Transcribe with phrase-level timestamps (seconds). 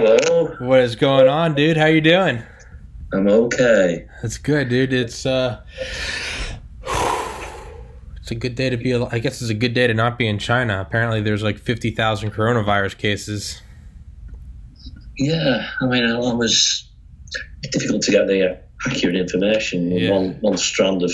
[0.00, 0.54] Hello.
[0.60, 1.76] What is going on, dude?
[1.76, 2.40] How you doing?
[3.12, 4.06] I'm okay.
[4.22, 4.92] That's good, dude.
[4.92, 5.60] It's uh
[8.18, 10.28] It's a good day to be I guess it's a good day to not be
[10.28, 10.80] in China.
[10.80, 13.60] Apparently there's like 50,000 coronavirus cases.
[15.16, 16.88] Yeah, I mean, I was
[17.72, 18.56] difficult to get the
[18.86, 19.90] accurate information.
[19.90, 20.12] Yeah.
[20.12, 21.10] One one strand of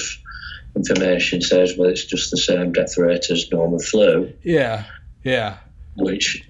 [0.76, 4.84] information says, well, it's just the same death rate as normal flu, Yeah.
[5.22, 5.56] Yeah.
[5.96, 6.46] which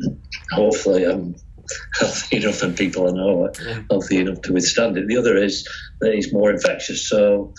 [0.50, 1.36] hopefully I'm
[1.98, 3.52] healthy enough and people I know are
[3.90, 5.06] healthy enough to withstand it.
[5.08, 5.66] The other is
[6.00, 7.52] that it's more infectious, so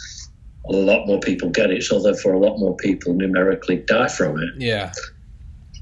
[0.69, 4.39] a lot more people get it, so therefore a lot more people numerically die from
[4.39, 4.49] it.
[4.57, 4.91] Yeah.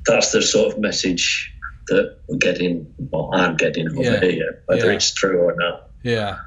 [0.06, 1.50] that's the sort of message
[1.88, 4.20] that we're getting, well, I'm getting over Yeah.
[4.20, 4.96] here, whether Yeah.
[4.98, 5.90] it's true or not.
[6.04, 6.40] Yeah.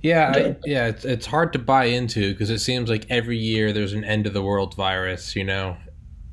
[0.00, 3.72] Yeah, I, yeah, it's, it's hard to buy into because it seems like every year
[3.72, 5.76] there's an end of the world virus, you know.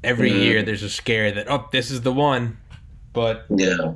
[0.04, 0.44] Every Mhm.
[0.44, 2.58] year there's a scare that oh, this is the one.
[3.14, 3.96] But Yeah.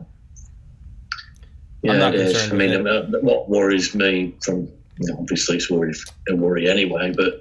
[1.83, 2.51] Yeah, I'm not it is.
[2.51, 4.67] I mean, with uh, what worries me from,
[4.99, 5.93] you know, obviously it's worry,
[6.29, 7.39] a worry anyway, but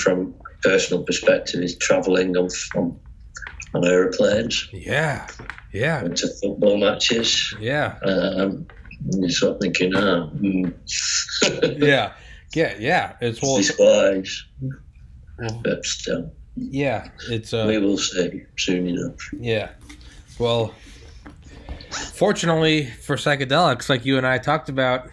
[0.00, 2.98] from personal perspective is travelling on, on,
[3.74, 5.26] on aeroplanes, yeah.
[5.72, 6.02] Yeah.
[6.02, 7.54] to football matches.
[7.58, 7.98] Yeah.
[8.04, 8.66] Um,
[9.10, 10.68] you're sort of thinking, ah, hmm.
[11.78, 12.12] Yeah.
[12.54, 13.16] Yeah, yeah.
[13.20, 19.16] It's well, well But still, yeah, it's uh we will see soon enough.
[19.32, 19.70] Yeah.
[20.38, 20.74] Well,
[21.92, 25.08] fortunately for psychedelics, like you and I talked about,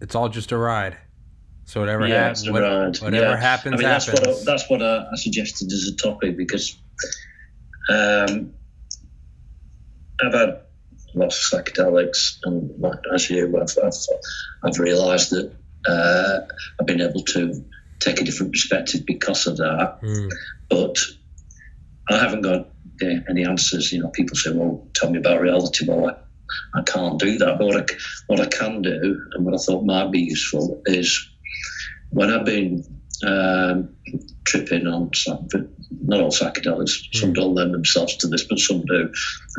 [0.00, 0.96] it's all just a ride.
[1.66, 2.62] So whatever, Yeah, hap- it's a what-
[3.00, 3.36] whatever Yeah.
[3.40, 4.26] happens, I mean, that's happens.
[4.26, 6.76] what I, that's what I, I suggested as a topic because
[7.90, 8.52] um,
[10.24, 10.60] I've had
[11.14, 12.70] lots of psychedelics, and
[13.14, 13.92] as you, I've, I've,
[14.62, 15.52] I've realised that
[15.88, 16.40] uh,
[16.80, 17.64] I've been able to
[18.00, 19.98] take a different perspective because of that.
[20.02, 20.28] Hmm.
[20.68, 20.96] But
[22.10, 22.68] I haven't got
[23.02, 23.92] uh, any answers.
[23.92, 27.58] You know, people say, "Well, tell me about reality." Well, I, I can't do that.
[27.58, 27.94] But what I,
[28.28, 31.18] what I can do, and what I thought might be useful, is
[32.10, 32.82] when I've been
[33.26, 33.94] um,
[34.46, 35.46] tripping on some,
[36.02, 39.10] not all psychedelics, some don't lend themselves to this, but some do.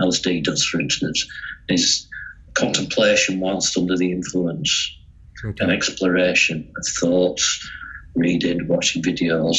[0.01, 1.25] LSD does, for instance,
[1.69, 2.07] is
[2.55, 4.91] contemplation whilst under the influence
[5.43, 5.73] and Okay.
[5.75, 7.69] exploration of thoughts,
[8.15, 9.57] reading, watching videos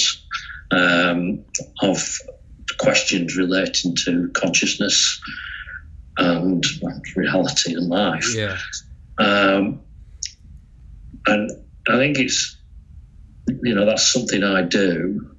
[0.71, 1.45] um,
[1.83, 2.03] of
[2.79, 5.21] questions relating to consciousness
[6.17, 6.65] and
[7.15, 8.35] reality and life.
[8.35, 8.57] Yeah.
[9.19, 9.83] Um,
[11.27, 11.51] and
[11.89, 12.57] I think it's,
[13.63, 15.35] you know, that's something I do,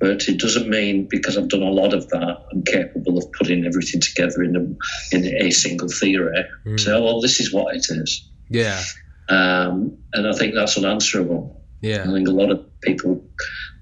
[0.00, 3.64] but it doesn't mean because I've done a lot of that, I'm capable of putting
[3.64, 6.44] everything together in a, in a single theory.
[6.64, 6.76] Hmm.
[6.76, 8.28] So, well, this is what it is.
[8.48, 8.82] Yeah.
[9.28, 11.62] Um, and I think that's unanswerable.
[11.80, 12.04] Yeah.
[12.08, 13.24] I think a lot of people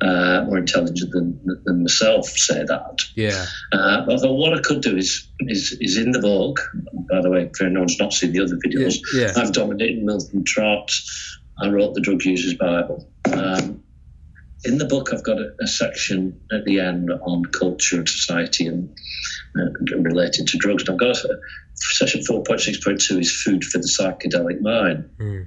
[0.01, 3.01] uh, more intelligent than, than myself say that.
[3.15, 3.47] Yeah.
[3.73, 6.61] Uh, thought what I could do is, is is in the book.
[7.11, 9.33] By the way, for anyone's not seen the other videos, Yeah.
[9.37, 10.91] I've Dominic Milton Trott.
[11.59, 13.07] I wrote the Drug Users Bible.
[13.33, 13.83] Um,
[14.65, 18.67] in the book, I've got a, a section at the end on culture and society
[18.67, 18.95] and,
[19.59, 20.83] uh, related to drugs.
[20.83, 21.39] And I've got a,
[21.97, 25.43] section 4.6.2 is food for the psychedelic mind Hmm.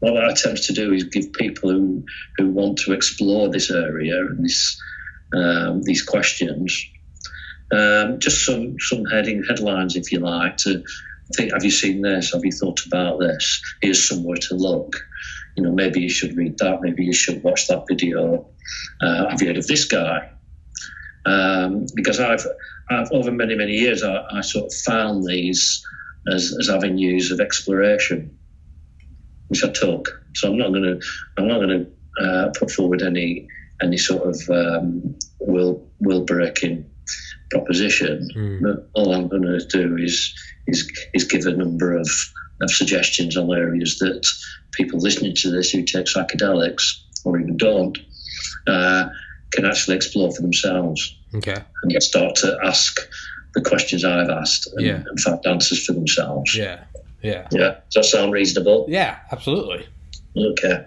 [0.00, 2.04] What I attempt to do is give people who
[2.36, 4.80] who want to explore this area and this
[5.34, 6.86] um, these questions
[7.72, 10.84] um, just some some heading headlines, if you like, to
[11.34, 11.52] think.
[11.52, 12.32] Have you seen this?
[12.32, 13.60] Have you thought about this?
[13.80, 14.96] Here's somewhere to look.
[15.56, 16.80] You know, maybe you should read that.
[16.82, 18.48] Maybe you should watch that video.
[19.00, 20.30] Uh, have you heard of this guy?
[21.24, 22.46] Um, because I've,
[22.88, 25.84] I've over many many years, I, I sort of found these
[26.28, 28.35] as, as avenues of exploration
[29.48, 30.08] which I took.
[30.34, 31.00] So I'm not going to
[31.38, 33.48] I'm not going to uh, put forward any
[33.82, 36.90] any sort of um, will will breaking
[37.50, 38.28] proposition.
[38.34, 38.62] Hmm.
[38.62, 40.34] But all I'm going to do is
[40.66, 42.08] is is give a number of
[42.60, 44.26] of suggestions on areas that
[44.72, 46.84] people listening to this who take psychedelics
[47.24, 47.98] or even don't
[48.66, 49.08] uh,
[49.52, 51.56] can actually explore for themselves Okay.
[51.82, 52.98] and start to ask
[53.54, 55.02] the questions I've asked and, Yeah.
[55.06, 56.56] and find answers for themselves.
[56.56, 56.84] Yeah.
[57.22, 57.46] Yeah.
[57.50, 57.76] yeah.
[57.90, 58.86] Does that sound reasonable?
[58.88, 59.18] Yeah.
[59.32, 59.86] Absolutely.
[60.36, 60.84] Okay.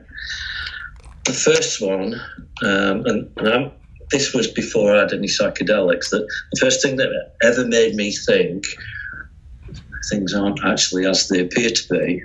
[1.26, 2.16] The first one,
[2.64, 3.72] um, and, and I'm,
[4.12, 7.10] this was before I had any psychedelics, that the first thing that
[7.44, 8.64] ever made me think
[10.10, 12.24] things aren't actually as they appear to be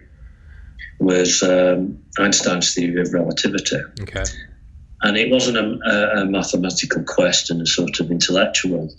[0.98, 3.80] was um, Einstein's theory of relativity.
[4.00, 4.24] Okay.
[5.02, 8.90] And it wasn't a, a, a mathematical question, a sort of intellectual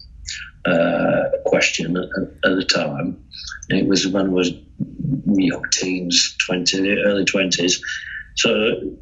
[0.66, 2.04] uh, question at,
[2.50, 3.24] at the time.
[3.70, 4.52] It was when I was
[5.28, 7.82] young teens, 20, early 20s.
[8.36, 8.98] So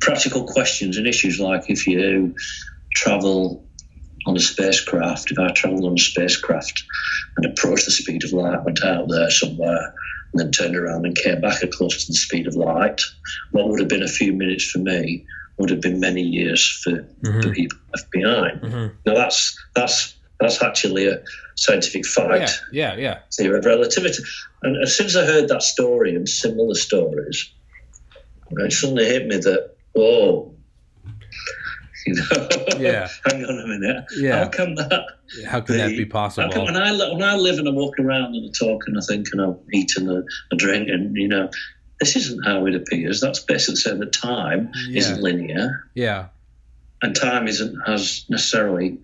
[0.00, 2.34] practical questions and issues like if you
[2.94, 3.66] travel
[4.26, 6.84] on a spacecraft, if I travelled on a spacecraft
[7.36, 9.94] and approached the speed of light, went out there somewhere,
[10.32, 13.00] and then turned around and came back at close to the speed of light,
[13.52, 15.24] what would have been a few minutes for me
[15.58, 17.40] would have been many years for mm-hmm.
[17.40, 18.60] the people left behind.
[18.60, 18.86] Mm-hmm.
[19.06, 21.22] Now that's that's that's actually a
[21.56, 22.62] scientific fact.
[22.72, 23.18] Yeah, yeah, yeah.
[23.32, 24.22] Theory of relativity.
[24.62, 27.50] And as soon as I heard that story and similar stories,
[28.50, 30.54] it suddenly hit me that, oh,
[32.06, 32.48] you know,
[32.78, 33.08] yeah.
[33.26, 34.04] hang on a minute.
[34.16, 34.44] Yeah.
[34.44, 35.06] How can that?
[35.46, 36.52] How can be, that be possible?
[36.52, 39.00] How when I when I live and I'm walking around and I talk and I
[39.06, 40.22] think and I'm eating a,
[40.52, 41.50] a drink and you know,
[41.98, 43.20] this isn't how it appears.
[43.20, 44.98] That's basically saying that time yeah.
[44.98, 45.88] isn't linear.
[45.94, 46.26] Yeah.
[47.02, 48.98] And time isn't as necessarily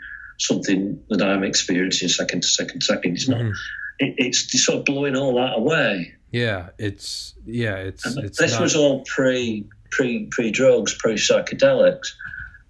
[0.46, 3.14] something that I'm experiencing second to second second.
[3.14, 3.48] It's mm-hmm.
[3.48, 3.56] not.
[3.98, 6.14] It, it's sort of blowing all that away.
[6.30, 8.06] Yeah, it's yeah, it's.
[8.16, 8.62] It's this not...
[8.62, 12.08] was all pre pre pre drugs, pre psychedelics,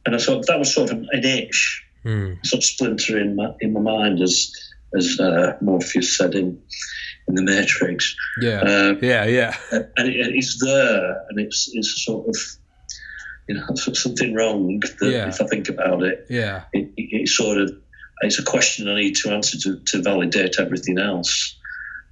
[0.04, 2.44] and I thought that was sort of an itch, mm.
[2.44, 4.52] sort of splinter in my in my mind as
[4.96, 6.60] as uh, Morpheus said in
[7.28, 8.14] in the Matrix.
[8.40, 9.56] Yeah, um, yeah, yeah.
[9.70, 12.36] And it, it's there, and it's it's sort of
[13.49, 14.83] you know something wrong.
[15.00, 15.29] yeah.
[15.29, 17.71] If I think about it, yeah, it, it, it, sort of
[18.23, 21.59] it's a question I need to answer to, to validate everything else.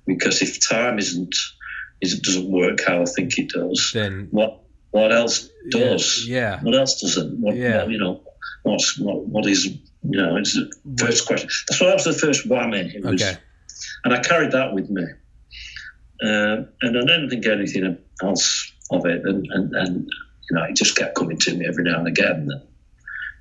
[0.06, 1.34] Because if time isn't
[2.00, 6.26] is doesn't work how I think it does, then what what else does?
[6.26, 6.62] Yeah, yeah.
[6.62, 7.40] what else doesn't?
[7.40, 8.22] What, yeah, what, you know,
[8.62, 10.36] what's what, what is you know?
[10.36, 11.48] It's the first question.
[11.68, 12.94] That's what that was the first whammy.
[12.94, 13.38] It was, okay.
[14.04, 15.04] and I carried that with me,
[16.24, 20.08] uh, and I didn't think anything else of it, and, and and
[20.50, 22.48] you know, it just kept coming to me every now and again.
[22.50, 22.62] And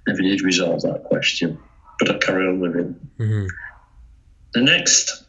[0.08, 1.60] never did resolve that question,
[2.00, 3.18] but I carried on with it.
[3.20, 3.48] Mm-hmm.
[4.54, 5.24] The next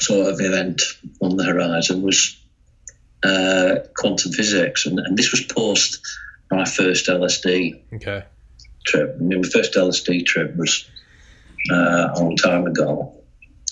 [0.00, 0.82] sort of event
[1.20, 2.40] on the horizon was
[3.22, 6.00] uh, quantum physics, and, and, this was post
[6.50, 8.24] my first LSD okay.
[8.86, 9.16] trip.
[9.18, 10.88] I mean, my first LSD trip was
[11.72, 13.14] uh, a long time ago,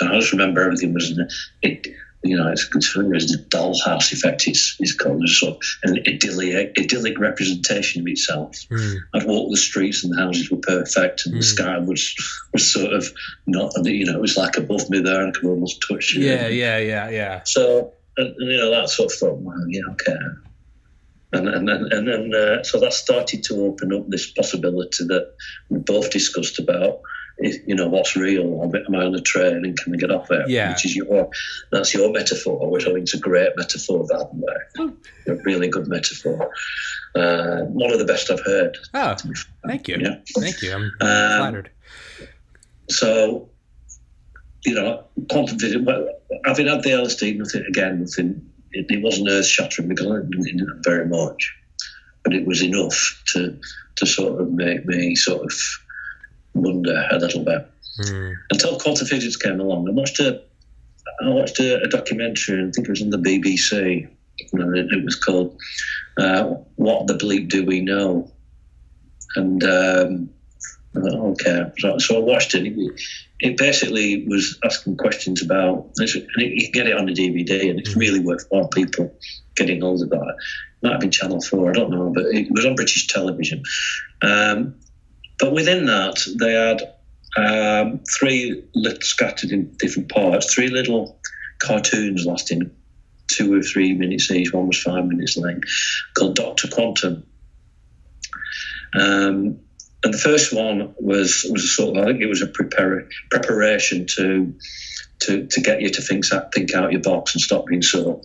[0.00, 1.28] and I just remember everything was in
[1.62, 1.86] it
[2.26, 4.46] you know, it's, considered as the dollhouse effect.
[4.46, 8.56] It's, it's called a sort of an idyllic, idyllic representation of itself.
[8.70, 8.96] Mm.
[9.14, 11.38] I'd walk the streets and the houses were perfect, and mm.
[11.38, 12.14] the sky was
[12.52, 13.06] was sort of
[13.46, 16.22] not, you know, it was like above me there, and I could almost touch it.
[16.22, 17.42] Yeah, yeah, yeah, yeah.
[17.44, 20.16] So, and, and, you know, that sort of thought, wow, yeah, okay.
[21.32, 25.34] And and then and then uh, so that started to open up this possibility that
[25.68, 27.00] we both discussed about
[27.38, 30.48] you know what's real am I on a train and can I get off it?
[30.48, 30.70] Yeah.
[30.70, 31.30] Which is your
[31.70, 34.92] that's your metaphor which I think is a great metaphor that way
[35.26, 36.50] a really good metaphor.
[37.14, 39.16] Uh, one of the best I've heard oh
[39.66, 39.96] thank you.
[40.00, 40.16] Yeah.
[40.38, 40.74] thank you.
[40.74, 41.70] I'm um, flattered.
[42.88, 43.50] so
[44.64, 45.84] you know quantum physics
[46.44, 50.56] having had the LSD nothing again nothing it, it wasn't earth shattering because I didn't
[50.56, 51.54] know very much
[52.24, 53.58] but it was enough to
[53.96, 55.52] to sort of make me sort of
[56.62, 57.68] wonder a little bit
[58.00, 58.34] mm.
[58.50, 59.88] until quantum physics came along.
[59.88, 60.42] I watched a
[61.22, 62.60] I watched a, a documentary.
[62.60, 64.08] I think it was on the BBC.
[64.52, 65.58] And it, it was called
[66.18, 66.44] uh,
[66.76, 68.30] "What the Bleep Do We Know?"
[69.34, 70.30] And um,
[70.94, 72.66] I thought, okay, so, so I watched it.
[72.66, 73.00] it.
[73.40, 73.56] it.
[73.56, 77.94] basically was asking questions about, and you can get it on the DVD, and it's
[77.94, 78.00] hmm.
[78.00, 78.68] really worthwhile.
[78.68, 79.14] People
[79.54, 80.20] getting hold of that.
[80.20, 83.62] It might have been Channel Four, I don't know, but it was on British television.
[84.20, 84.74] Um,
[85.38, 86.82] but within that, they had
[87.36, 91.20] um, three lit, scattered in different parts, three little
[91.58, 92.70] cartoons lasting
[93.28, 94.52] two or three minutes each.
[94.52, 95.62] One was five minutes long,
[96.16, 97.26] called Doctor Quantum.
[98.94, 99.58] Um,
[100.04, 103.08] and the first one was was a sort of I think it was a prepar-
[103.30, 104.54] preparation to
[105.20, 106.24] to to get you to think
[106.54, 108.22] think out your box and stop being so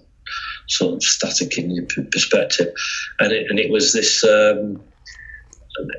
[0.68, 2.74] sort of static in your perspective.
[3.20, 4.24] And it, and it was this.
[4.24, 4.84] Um,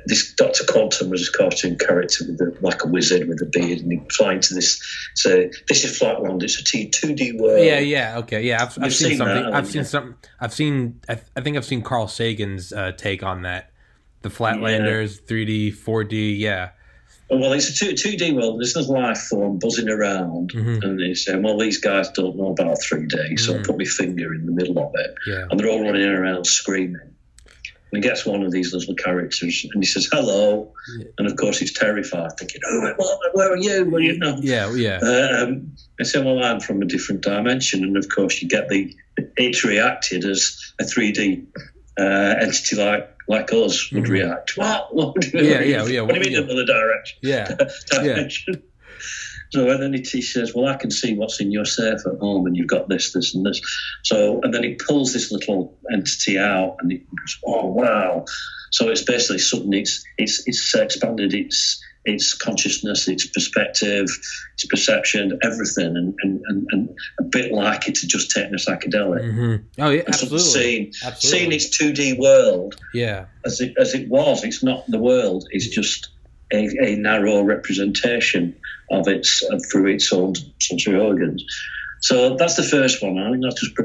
[0.05, 3.79] this Doctor Quantum was a cartoon character with a, like a wizard with a beard,
[3.79, 4.81] and he'd fly into this.
[5.15, 6.43] So this is Flatland.
[6.43, 7.63] It's a two D world.
[7.63, 8.63] Yeah, yeah, okay, yeah.
[8.63, 9.43] I've, I've seen, seen, something.
[9.43, 10.17] That, I've seen some.
[10.39, 11.01] I've seen.
[11.07, 13.71] I, I, think I've seen Carl Sagan's uh, take on that.
[14.21, 16.35] The Flatlanders, three D, four D.
[16.35, 16.69] Yeah.
[17.29, 18.59] Well, it's a two two D world.
[18.59, 20.79] There's no life form buzzing around, mm-hmm.
[20.81, 23.37] and they say, "Well, these guys don't know about three D, mm-hmm.
[23.37, 25.45] so I put my finger in the middle of it, yeah.
[25.49, 27.13] and they're all running around screaming."
[27.93, 30.73] And he gets one of these little characters and he says, hello.
[30.97, 31.05] Yeah.
[31.19, 32.93] And of course, he's terrified, thinking, oh,
[33.33, 33.87] where are you?
[33.87, 34.35] Well, you know.
[34.41, 34.97] Yeah, yeah.
[34.97, 37.83] Um, I said, well, I'm from a different dimension.
[37.83, 38.95] And of course, you get the,
[39.37, 41.45] it's reacted as a 3D
[41.99, 44.11] uh, entity like like us would mm-hmm.
[44.11, 44.57] react.
[44.57, 44.93] What?
[44.95, 46.01] What, do you yeah, yeah, yeah.
[46.01, 46.39] What, do you mean yeah.
[46.39, 47.19] another direction?
[47.21, 47.55] Yeah.
[47.91, 48.63] dimension.
[49.53, 52.47] So and then he says, "Well, I can see what's in your safe at home,
[52.47, 53.61] and you've got this, this, and this."
[54.01, 58.25] So and then he pulls this little entity out, and he goes, "Oh wow!"
[58.71, 64.05] So it's basically suddenly it's it's it's expanded its its consciousness, its perspective,
[64.55, 69.21] its perception, everything, and, and, and, a bit like it to just taking a psychedelic.
[69.21, 69.81] Mm-hmm.
[69.81, 70.39] Oh yeah, absolutely.
[70.39, 71.39] Seeing, absolutely.
[71.39, 74.43] seeing its two D world, yeah, as it as it was.
[74.43, 75.45] It's not the world.
[75.51, 76.09] It's just
[76.51, 78.55] a, a narrow representation
[78.91, 81.43] of its uh, through its own sensory organs.
[82.01, 83.17] So that's the first one.
[83.17, 83.75] I think that's just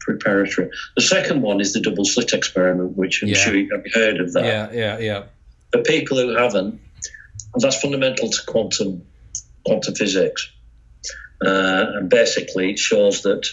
[0.00, 0.70] preparatory.
[0.96, 3.34] The second one is the double slit experiment, which I'm Yeah.
[3.36, 4.44] sure you have heard of that.
[4.44, 5.22] yeah, yeah, yeah.
[5.72, 6.80] For people who haven't,
[7.58, 9.02] that's fundamental to quantum
[9.66, 10.50] quantum physics.
[11.44, 13.44] Uh, and basically, it shows that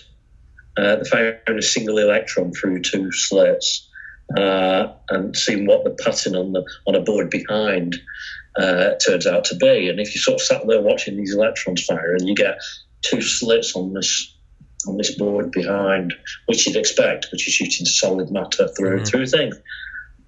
[0.78, 3.90] uh, they found a single electron through two slits
[4.38, 7.96] uh, and seeing what the pattern on the on a board behind
[8.58, 9.90] uh, turns out to be.
[9.90, 12.58] And if you sort of sat there watching these electrons fire, and you get
[13.02, 14.36] two slits on this
[14.88, 16.12] on this board behind,
[16.48, 19.08] which you'd expect, which is shooting solid matter through Mhm.
[19.08, 19.56] through things.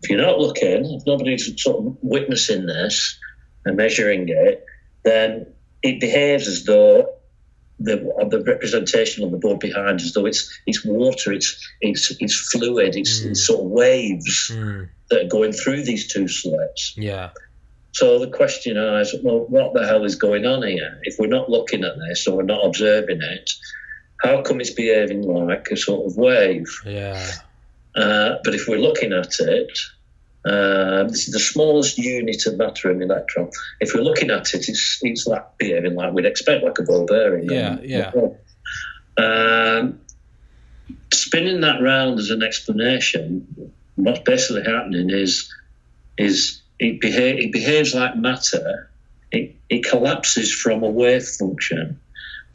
[0.04, 3.18] If you're not looking, if nobody's sort of witnessing this
[3.66, 4.64] and measuring it,
[5.04, 5.48] then
[5.82, 7.10] it behaves as though
[7.80, 7.96] the
[8.30, 12.96] the representation on the board behind as though it's it's water, it's it's it's fluid,
[12.96, 13.32] it's, Mm.
[13.32, 16.94] it's sort of waves Mm, that are going through these two slits.
[16.96, 17.32] yeah,
[17.94, 21.00] So the question is, well, what the hell is going on here?
[21.04, 23.52] If we're not looking at this or we're not observing it,
[24.22, 26.68] how come it's behaving like a sort of wave?
[26.86, 27.32] yeah,
[27.96, 29.78] Uh, but if we're looking at it,
[30.46, 33.50] uh, this is the smallest unit of matter, an electron.
[33.80, 37.06] If we're looking at it, it's it's like behaving like we'd expect, like a ball
[37.06, 37.50] bearing.
[37.50, 38.12] Yeah, yeah.
[39.18, 40.02] Um,
[41.14, 45.54] spinning that round as an explanation, what's basically happening is
[46.18, 48.90] is it, beha- it behaves like matter.
[49.32, 52.00] It, it collapses from a wave function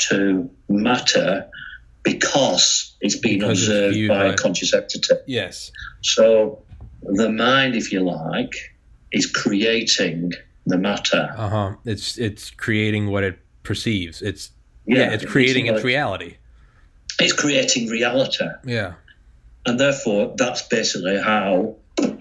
[0.09, 1.47] to matter
[2.03, 5.15] because it's being been Because it's observed viewed by a conscious entity.
[5.27, 5.71] yes,
[6.03, 6.63] So
[7.03, 8.53] the mind, if you like,
[9.13, 10.33] is creating
[10.67, 11.29] the matter.
[11.37, 11.75] uh huh.
[11.85, 14.21] It's it's creating what it perceives.
[14.23, 14.51] It's
[14.87, 16.37] yeah, it's creating its like- reality.
[17.21, 18.93] It's creating reality, Yeah,
[19.67, 21.75] and therefore that's basically how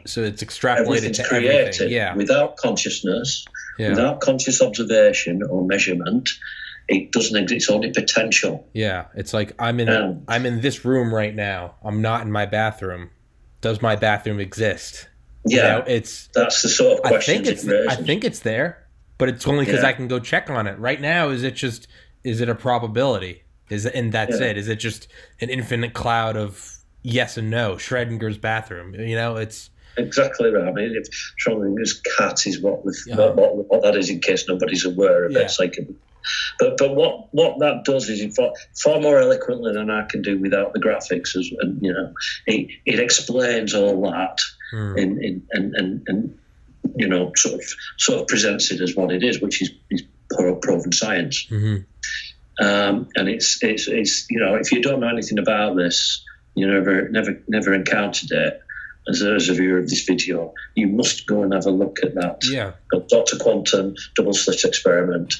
[0.08, 1.52] so it's extrapolated to created.
[1.52, 1.90] everything.
[1.92, 3.46] Yeah, Without consciousness,
[3.78, 6.30] yeah, without conscious observation or measurement,
[6.88, 7.56] it doesn't exist.
[7.56, 8.68] It's only potential.
[8.74, 9.06] yeah.
[9.16, 11.76] It's like I'm in Um, I'm in this room right now.
[11.84, 13.10] I'm not in my bathroom.
[13.62, 15.10] Does my bathroom exist?
[15.46, 17.88] You Yeah, know, it's that's the sort of I think it's it.
[17.90, 18.86] I think it's there,
[19.18, 19.90] but it's only because Yeah.
[19.90, 20.78] I can go check on it.
[20.80, 21.88] Right now, is it just
[22.24, 23.44] is it a probability?
[23.70, 24.48] Is it, and that's Yeah.
[24.48, 24.58] it?
[24.58, 25.08] Is it just
[25.42, 26.72] an infinite cloud of
[27.04, 27.74] yes and no?
[27.76, 28.94] Schrodinger's bathroom.
[28.96, 30.68] You know, it's Exactly right.
[30.68, 31.08] I mean, if
[31.44, 33.16] Schrodinger's cat is what, the, Yeah.
[33.32, 35.40] what, what, that is, in case nobody's aware of Yeah.
[35.42, 35.52] it.
[35.52, 35.96] So I can,
[36.60, 38.52] but but what what that does is, far,
[38.84, 42.14] far more eloquently than I can do without the graphics, as, and you know,
[42.46, 44.40] it, it explains all that
[44.72, 46.38] hmm, in, in and, and and
[46.96, 47.64] you know sort of
[47.98, 50.04] sort of presents it as what it is, which is, is
[50.62, 51.48] proven science.
[51.50, 51.86] mhm.
[52.60, 56.24] Um, and it's it's it's you know if you don't know anything about this,
[56.56, 58.60] you never never never encountered it.
[59.10, 61.98] As a, as a viewer of this video, you must go and have a look
[62.04, 62.40] at that.
[62.44, 63.38] yeah, Dr.
[63.38, 65.34] Quantum double slit experiment.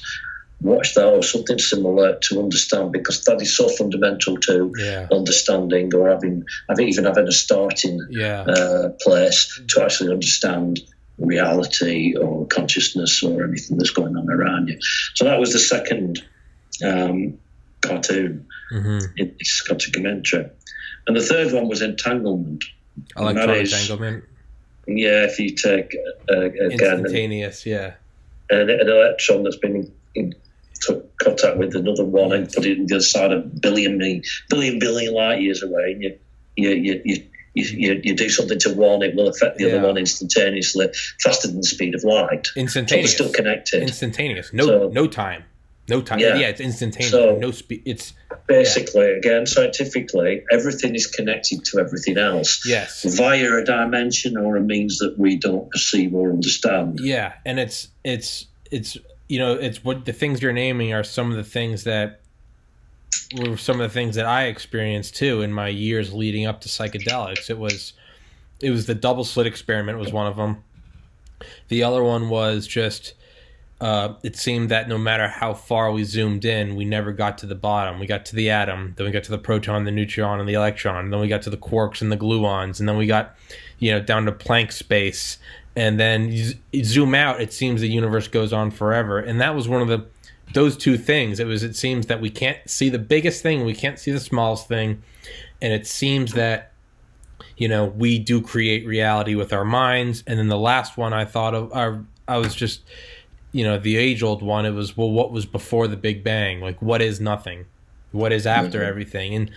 [0.60, 5.94] Watch that or something similar to understand because that is so fundamental to yeah, understanding
[5.94, 10.80] or having, having even having a starting yeah, uh, place to actually understand
[11.18, 14.78] reality or consciousness or anything that's going on around you.
[15.14, 16.22] So that was the second
[16.84, 17.38] um,
[17.80, 20.46] cartoon hmm in this documentary.
[21.06, 22.64] And the third one was entanglement.
[23.16, 24.24] That is- entanglement,
[24.86, 25.94] Yeah, if you take
[26.28, 27.66] again an, instantaneous.
[27.66, 27.94] Yeah,
[28.50, 30.34] an electron that's been in, in
[30.86, 34.22] t- contact with another one and put it on the other side of billion billion
[34.48, 36.18] billion billion light years away, and you
[36.56, 37.02] you you.
[37.04, 37.22] you
[37.54, 39.76] you, you, you do something to one, it will affect the Yeah.
[39.76, 40.86] other one instantaneously,
[41.20, 42.46] faster than the speed of light.
[42.46, 43.12] So instantaneous.
[43.14, 43.82] still connected.
[43.82, 44.52] Instantaneous.
[44.52, 45.42] No, So- no time.
[45.88, 46.18] No time.
[46.18, 46.36] Yeah.
[46.36, 47.10] Yeah, it's instantaneous.
[47.10, 47.82] So- no speed.
[47.84, 48.12] It's
[48.46, 53.04] Basically, again, scientifically, everything is connected to everything else yes.
[53.18, 56.98] via a dimension or a means that we don't perceive or understand.
[57.02, 58.96] Yeah, and it's it's it's
[59.28, 62.20] you know it's what the things you're naming are some of the things that
[63.36, 66.68] were some of the things that I experienced too in my years leading up to
[66.68, 67.50] psychedelics.
[67.50, 67.92] It was
[68.60, 70.64] it was the double slit experiment was one of them.
[71.68, 73.12] The other one was just
[73.80, 77.46] uh, it seemed that no matter how far we zoomed in, we never got to
[77.46, 78.00] the bottom.
[78.00, 80.54] We got to the atom, then we got to the proton, the neutron, and the
[80.54, 81.10] electron.
[81.10, 83.36] Then we got to the quarks and the gluons, and then we got,
[83.78, 85.38] you know, down to Planck space.
[85.76, 89.20] And then you, z- you zoom out, it seems the universe goes on forever.
[89.20, 90.06] And that was one of the
[90.54, 91.38] those two things.
[91.38, 94.20] It was it seems that we can't see the biggest thing, we can't see the
[94.20, 95.02] smallest thing,
[95.60, 96.72] and it seems that
[97.56, 100.24] you know we do create reality with our minds.
[100.26, 102.82] And then the last one I thought of, I, I was just
[103.52, 104.66] you know the age old one.
[104.66, 106.60] It was well, what was before the Big Bang?
[106.60, 107.66] Like what is nothing?
[108.12, 108.86] What is after Mhm.
[108.88, 109.34] everything?
[109.34, 109.50] And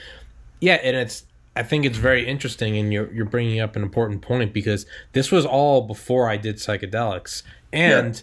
[0.60, 4.22] yeah, and it's I think it's very interesting, and you're you're bringing up an important
[4.22, 7.44] point because this was all before I did psychedelics,
[7.74, 8.22] and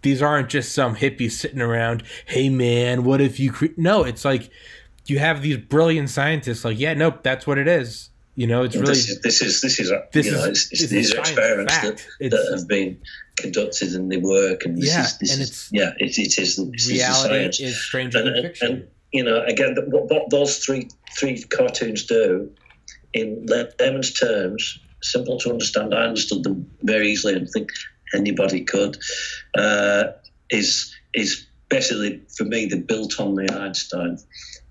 [0.00, 2.02] these aren't just some hippies sitting around.
[2.26, 3.52] Hey man, what if you?
[3.52, 3.66] Cre-?
[3.76, 4.50] No, it's like
[5.06, 6.64] you have these brilliant scientists.
[6.64, 8.08] Like, yeah, nope, that's what it is.
[8.34, 10.68] You know, it's really this is this is this is a- this you know, is-
[10.72, 12.08] it's, it's these are experiments fact.
[12.20, 12.98] that, that have been
[13.36, 16.38] conducted and they work and this Yeah, is this and is it's- yeah it, it
[16.38, 18.66] is this is reality is stranger and, than fiction.
[18.72, 22.50] and you know again what, what those three three cartoons do
[23.12, 27.68] in layman's terms simple to understand I understood them very easily and think
[28.14, 28.96] anybody could
[29.54, 30.04] uh,
[30.50, 34.16] is is basically for me they're built on the Einstein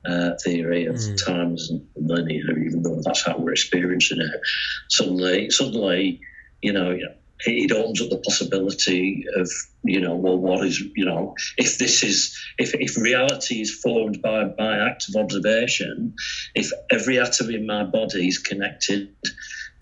[0.05, 1.25] uh, theory of Mm.
[1.25, 4.41] times and linear, even though that's how we're experiencing it.
[4.89, 6.19] Suddenly, suddenly,
[6.61, 7.01] you know, it
[7.43, 9.49] it opens up the possibility of,
[9.83, 14.21] you know, well, what is, you know, if this is, if, if reality is formed
[14.21, 16.13] by by act of observation,
[16.53, 19.09] if every atom in my body is connected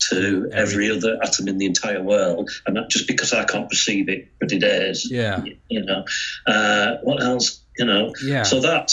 [0.08, 4.08] to every other atom in the entire world, and not just because I can't perceive
[4.08, 6.04] it, but it is, yeah, you know,
[6.46, 8.90] uh, what else, you know, yeah, so that,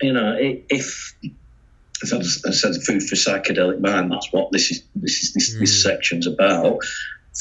[0.00, 1.14] you know, if,
[2.02, 2.12] as
[2.46, 4.82] I said, food for psychedelic mind, that's what this is.
[4.94, 5.82] This is this, this Mm.
[5.82, 6.78] section's about.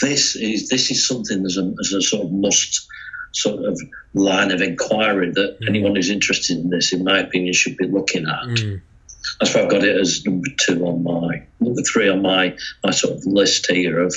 [0.02, 2.88] This is this is something as a, as a sort of must
[3.34, 3.80] sort of
[4.14, 5.70] line of inquiry that Mm.
[5.70, 8.48] anyone who's interested in this, in my opinion, should be looking at.
[8.48, 8.82] Mm,
[9.40, 12.92] That's why I've got it as number two on my number three on my my
[12.92, 14.16] sort of list here of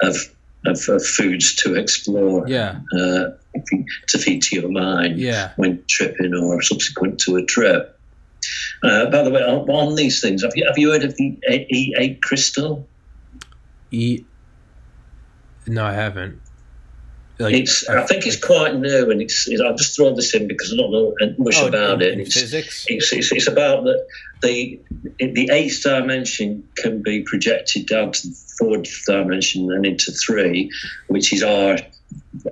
[0.00, 0.16] of
[0.66, 3.30] of, of foods to explore yeah, uh,
[4.08, 5.52] to feed to your mind yeah.
[5.56, 7.98] when tripping or subsequent to a trip.
[8.82, 11.38] Uh, by the way, on, on these things, have you have you heard of the
[11.48, 12.86] E8 crystal?
[13.90, 14.24] E.
[15.66, 16.40] No, I haven't.
[17.42, 20.46] Like, It's I think it's quite new, and it's, it's I'll just throw this in
[20.48, 22.12] because I don't know much oh, about it.
[22.14, 22.86] in It's, physics.
[22.88, 24.06] it's, it's, it's about that
[24.42, 24.80] the
[25.18, 30.70] the eighth dimension can be projected down to the fourth dimension and into three,
[31.08, 31.78] which is our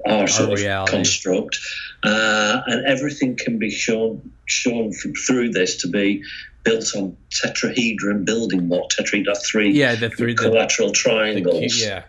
[0.09, 0.93] our sort of reality.
[0.93, 1.59] construct,
[2.03, 6.23] uh, and everything can be shown shown through this to be
[6.63, 8.91] built on tetrahedron building block.
[8.91, 10.35] Tetrahedron three Yeah, the three.
[10.35, 12.05] The, equilateral the, triangles yeah,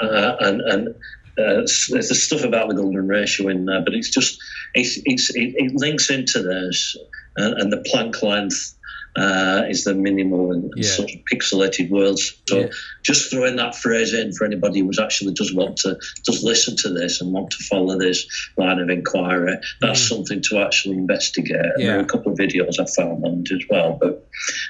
[0.00, 0.94] uh, and and
[1.38, 4.36] uh, the stuff about the golden ratio in there, but it's just
[4.74, 6.94] it's, it's it, it links into this,
[7.36, 8.72] and, and the Planck length
[9.18, 10.90] uh, is the minimal and, Yeah.
[10.90, 12.34] sort of pixelated worlds.
[12.48, 12.66] So Yeah.
[13.04, 15.96] just throwing that phrase in for anybody who actually does want to
[16.26, 18.26] does listen to this and want to follow this
[18.58, 20.08] line of inquiry, that's Mm.
[20.08, 21.56] something to actually investigate.
[21.76, 24.12] And There are a couple of videos I found on it as well, but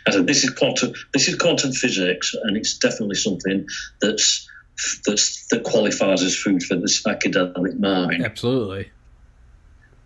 [0.06, 3.64] as I said, this is quantum this is quantum physics, and it's definitely something
[4.00, 4.46] that's
[5.06, 8.24] that's that qualifies as food for this psychedelic mind.
[8.24, 8.90] absolutely.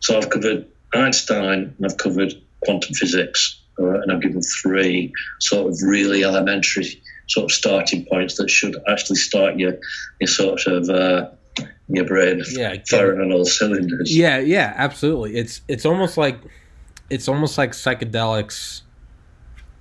[0.00, 5.70] So I've covered Einstein and I've covered quantum physics, uh, and I've given three sort
[5.70, 9.78] of really elementary sort of starting points that should actually start your
[10.20, 11.30] your sort of uh,
[11.88, 14.16] your brain Yeah, firing on all cylinders.
[14.16, 15.36] Yeah, yeah, absolutely.
[15.36, 16.38] It's it's almost like
[17.08, 18.82] it's almost like psychedelics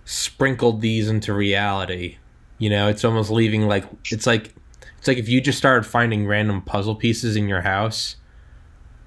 [0.06, 2.18] sprinkled these into reality.
[2.58, 4.54] You know, it's almost leaving like it's like
[5.00, 8.18] it's like if you just started finding random puzzle pieces in your house.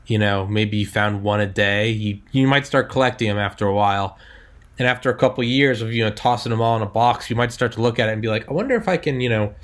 [0.06, 1.88] You know, maybe you found one a day.
[1.90, 4.18] You you might start collecting them after a while,
[4.76, 7.36] and after a couple years of you know tossing them all in a box, you
[7.36, 9.28] might start to look at it and be like, I wonder if I can, you
[9.28, 9.54] know,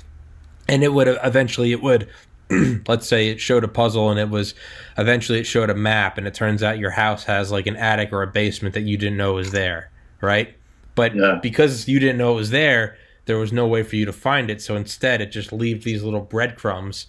[0.69, 2.07] and it would uh, eventually it would
[2.87, 4.53] let's say it showed a puzzle and it was
[4.97, 8.13] eventually it showed a map and it turns out your house has like an attic
[8.13, 10.55] or a basement that you didn't know was there right
[10.95, 11.39] but Yeah.
[11.43, 12.97] because you didn't know it was there
[13.29, 16.01] there was no way for you to find it so instead it just leaves these
[16.03, 17.05] little breadcrumbs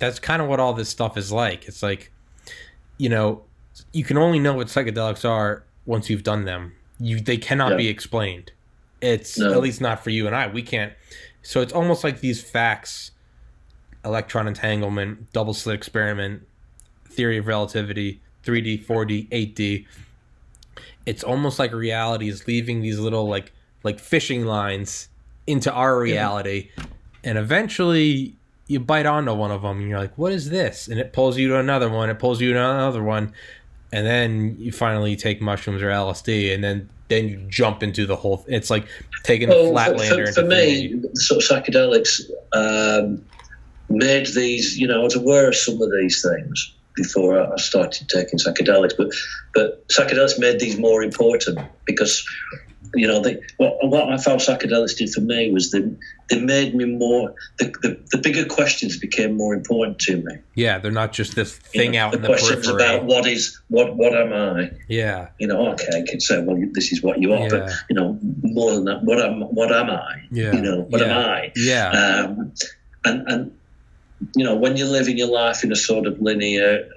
[0.00, 2.10] that's kind of what all this stuff is like it's like
[2.98, 3.42] you know
[3.92, 7.76] you can only know what psychedelics are once you've done them you they cannot Yeah.
[7.78, 8.50] be explained
[9.00, 9.52] it's No.
[9.52, 10.92] at least not for you and i we can't
[11.42, 13.12] so it's almost like these facts
[14.04, 16.42] electron entanglement, double slit experiment,
[17.08, 19.86] theory of relativity, 3D, 4D, 8D.
[21.06, 23.52] It's almost like reality is leaving these little like
[23.84, 25.08] like fishing lines
[25.46, 26.70] into our reality,
[27.24, 28.34] and eventually
[28.66, 31.36] you bite onto one of them, and you're like, "What is this?" And it pulls
[31.38, 32.10] you to another one.
[32.10, 33.32] It pulls you to another one,
[33.92, 38.16] and then you finally take mushrooms or LSD, and then then you jump into the
[38.16, 38.44] whole.
[38.48, 38.86] It's like
[39.22, 40.48] taking the Well, Flatlander for, for 3D.
[40.48, 42.20] me, sort of psychedelics
[42.52, 43.24] um,
[43.88, 44.78] made these.
[44.78, 48.94] You know, I was aware of some of these things before I started taking psychedelics,
[48.96, 49.08] but
[49.54, 52.24] but psychedelics made these more important because
[52.94, 55.82] you know, they, what, what I found psychedelics did for me was they,
[56.28, 60.34] they made me more, the, the, the bigger questions became more important to me.
[60.54, 62.84] Yeah, they're not just this thing You know, out the in the questions periphery.
[62.96, 64.70] about what is, what, what am I?
[64.88, 67.48] yeah, You know, okay, I can say, well, this is what you are, Yeah.
[67.48, 70.22] but, you know, more than that, what am, what am I?
[70.30, 70.52] Yeah.
[70.54, 71.52] You know, what am I?
[71.56, 71.90] yeah,
[72.26, 72.52] Um,
[73.04, 73.52] and, and,
[74.34, 76.88] you know, when you're living your life in a sort of linear,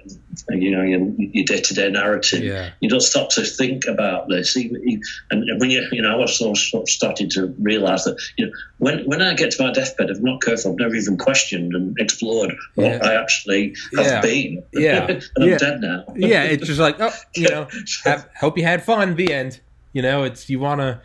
[0.50, 4.54] you know, your, your day-to-day narrative, yeah, you don't stop to think about this.
[4.56, 8.20] And when you, you know, I was sort of, sort of starting to realise that,
[8.36, 10.94] you know, when when I get to my deathbed, if I'm not careful, I've never
[10.94, 12.98] even questioned and explored what Yeah.
[13.02, 14.20] I actually have Yeah.
[14.20, 14.62] been.
[14.72, 15.06] Yeah.
[15.10, 15.58] and I'm Yeah.
[15.58, 16.04] dead now.
[16.14, 16.42] yeah.
[16.44, 17.68] It's just like, oh, you know,
[18.04, 19.16] have, hope you had fun.
[19.16, 19.60] The end.
[19.92, 21.00] You know, it's you want to.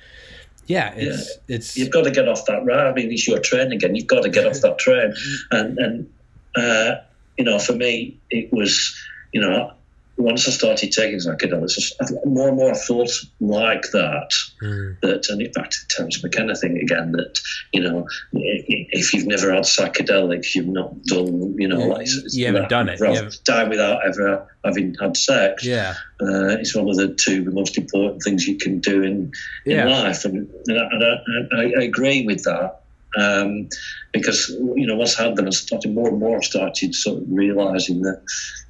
[0.67, 2.87] Yeah, it's it's You've got to get off that ride.
[2.87, 3.95] I mean, it's your train again.
[3.95, 5.13] You've got to get off that train.
[5.51, 6.13] And, and
[6.55, 6.95] uh,
[7.37, 8.95] you know, for me, it was,
[9.33, 9.73] you know,
[10.21, 11.91] once I started taking psychedelics,
[12.25, 14.29] more and more I thought like that.
[14.63, 17.39] Mm, that, and in fact, Terence McKenna thing again, that,
[17.73, 22.35] you know, if you've never had psychedelics, you've not done, you know, Yeah, like, it's-
[22.35, 22.99] you haven't that- done it.
[22.99, 25.65] rather You haven't- Die without ever having had sex.
[25.65, 29.31] yeah, Uh, it's one of the two most important things you can do in,
[29.65, 30.23] in yeah, life.
[30.25, 32.77] And, and, I, and I, I, I agree with that.
[33.17, 33.67] Um,
[34.13, 36.41] because you know, once I had them, I started more and more.
[36.41, 38.21] Started sort of realizing that,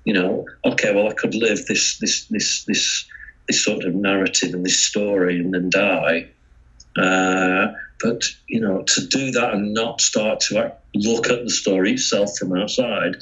[0.06, 3.06] you know, okay, well, I could live this this this this
[3.48, 6.28] this sort of narrative and this story and then die.
[6.98, 11.50] Uh, but you know, to do that and not start to act, look at the
[11.52, 13.16] story itself from outside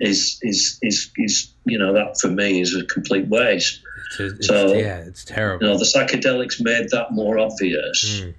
[0.00, 3.80] is is is is you know that for me is a complete waste.
[4.18, 5.64] it's, it's, So- yeah, it's terrible.
[5.66, 8.34] You know, the psychedelics made that more obvious, Mm,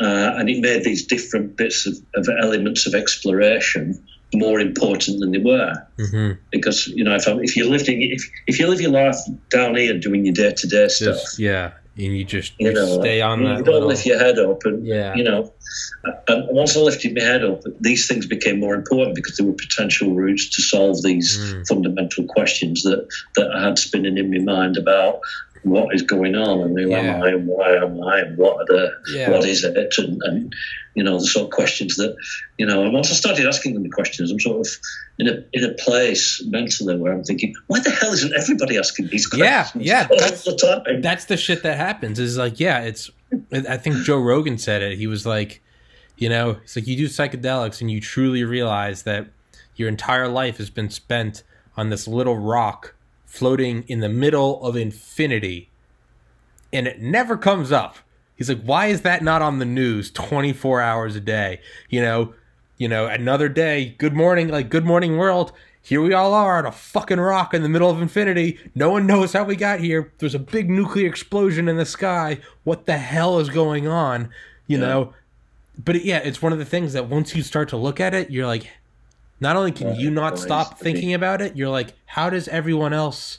[0.00, 3.94] uh, and it made these different bits of, of elements of exploration
[4.34, 5.72] more important than they were.
[5.98, 9.16] hmm Because you know, if, if you lived in, if if you live your life
[9.50, 13.00] down here doing your day to day stuff, yeah, and you just you you know,
[13.00, 13.58] stay on you, that.
[13.58, 15.50] you don't little- lift your head up, and yeah, you know,
[16.28, 19.54] and once I lifted my head up, these things became more important because there were
[19.66, 21.66] potential routes to solve these Mm.
[21.66, 23.06] fundamental questions that
[23.36, 25.20] that I had spinning in my mind about
[25.62, 26.60] what is going on?
[26.62, 26.98] And who Yeah.
[26.98, 29.76] am I and why am I and what are the yeah, what is it?
[29.98, 30.52] And, and
[30.94, 32.16] you know the sort of questions that
[32.58, 34.72] you know and once I started asking them the questions I'm sort of
[35.18, 39.08] in a in a place mentally where I'm thinking why the hell isn't everybody asking
[39.08, 39.84] these Yeah, questions?
[39.86, 41.00] yeah, all that's- the time.
[41.02, 43.10] that's the shit that happens is like yeah it's
[43.52, 44.96] i think joe rogan said it.
[44.98, 45.62] He was like
[46.16, 49.26] you know it's like you do psychedelics and you truly realize that
[49.76, 51.44] your entire life has been spent
[51.76, 52.94] on this little rock
[53.28, 55.68] floating in the middle of infinity
[56.72, 57.96] and it never comes up
[58.34, 62.34] he's like why is that not on the news 24 hours a day you know
[62.78, 66.66] you know another day good morning like good morning world here we all are on
[66.66, 68.58] a fucking rock in the middle of infinity.
[68.74, 70.12] No one knows how we got here.
[70.18, 72.40] There's a big nuclear explosion in the sky.
[72.64, 74.28] What the hell is going on?
[74.66, 74.84] You Yeah.
[74.86, 75.14] know?
[75.82, 78.30] But yeah, it's one of the things that once you start to look at it,
[78.30, 78.68] you're like,
[79.40, 83.38] not only can you not stop thinking about it, you're like, how does everyone else?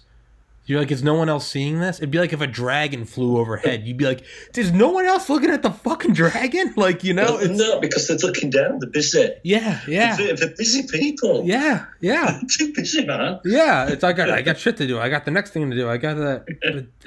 [0.70, 1.98] You're like, is no one else seeing this?
[1.98, 3.88] It'd be like if a dragon flew overhead.
[3.88, 4.22] You'd be like,
[4.56, 6.74] is no one else looking at the fucking dragon?
[6.78, 7.26] Like, you know?
[7.26, 11.44] no, It's, no because they're looking down they're busy yeah, yeah, they're, they're busy people
[11.46, 12.40] yeah, yeah.
[12.58, 15.00] Too busy man Yeah, it's like I got I got shit to do.
[15.00, 15.90] I got the next thing to do.
[15.90, 16.46] I got that.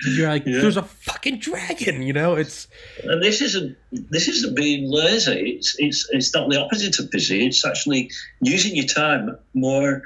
[0.06, 0.60] You're like, Yeah.
[0.60, 2.02] there's a fucking dragon.
[2.02, 2.66] You know, it's
[3.04, 5.52] And this isn't this isn't being lazy.
[5.58, 7.46] It's it's it's not the opposite of busy.
[7.46, 10.02] It's actually using your time more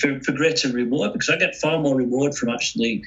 [0.00, 3.02] for, for greater reward because I get far more reward from actually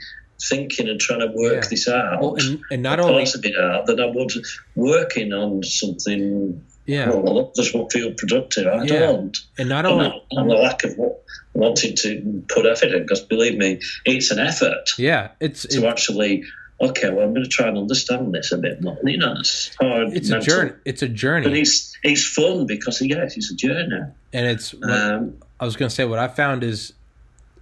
[0.49, 1.69] thinking and trying to work Yeah.
[1.69, 2.21] this out.
[2.21, 4.31] well, and, and not only it out that I would
[4.75, 6.61] working on something.
[6.85, 8.67] yeah, Well, I just won't feel productive.
[8.67, 8.99] I Yeah.
[8.99, 9.37] don't.
[9.57, 13.21] and not And only and the lack of what, wanting to put effort in because
[13.21, 16.43] believe me, it's an effort yeah, it's to it, actually.
[16.81, 18.97] Okay, well, I'm going to try and understand this a bit more.
[19.05, 20.17] You know, it's hard.
[20.17, 20.71] it's a journey.
[20.83, 21.45] It's a journey.
[21.47, 24.01] But it's it's fun because yes, it's a journey.
[24.33, 24.73] and it's.
[24.83, 26.91] Um, I was gonna say what I found is,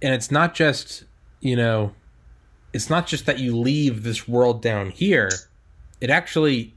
[0.02, 1.04] and it's not just
[1.40, 1.92] you know,
[2.72, 5.30] it's not just that you leave this world down here.
[6.00, 6.74] It actually,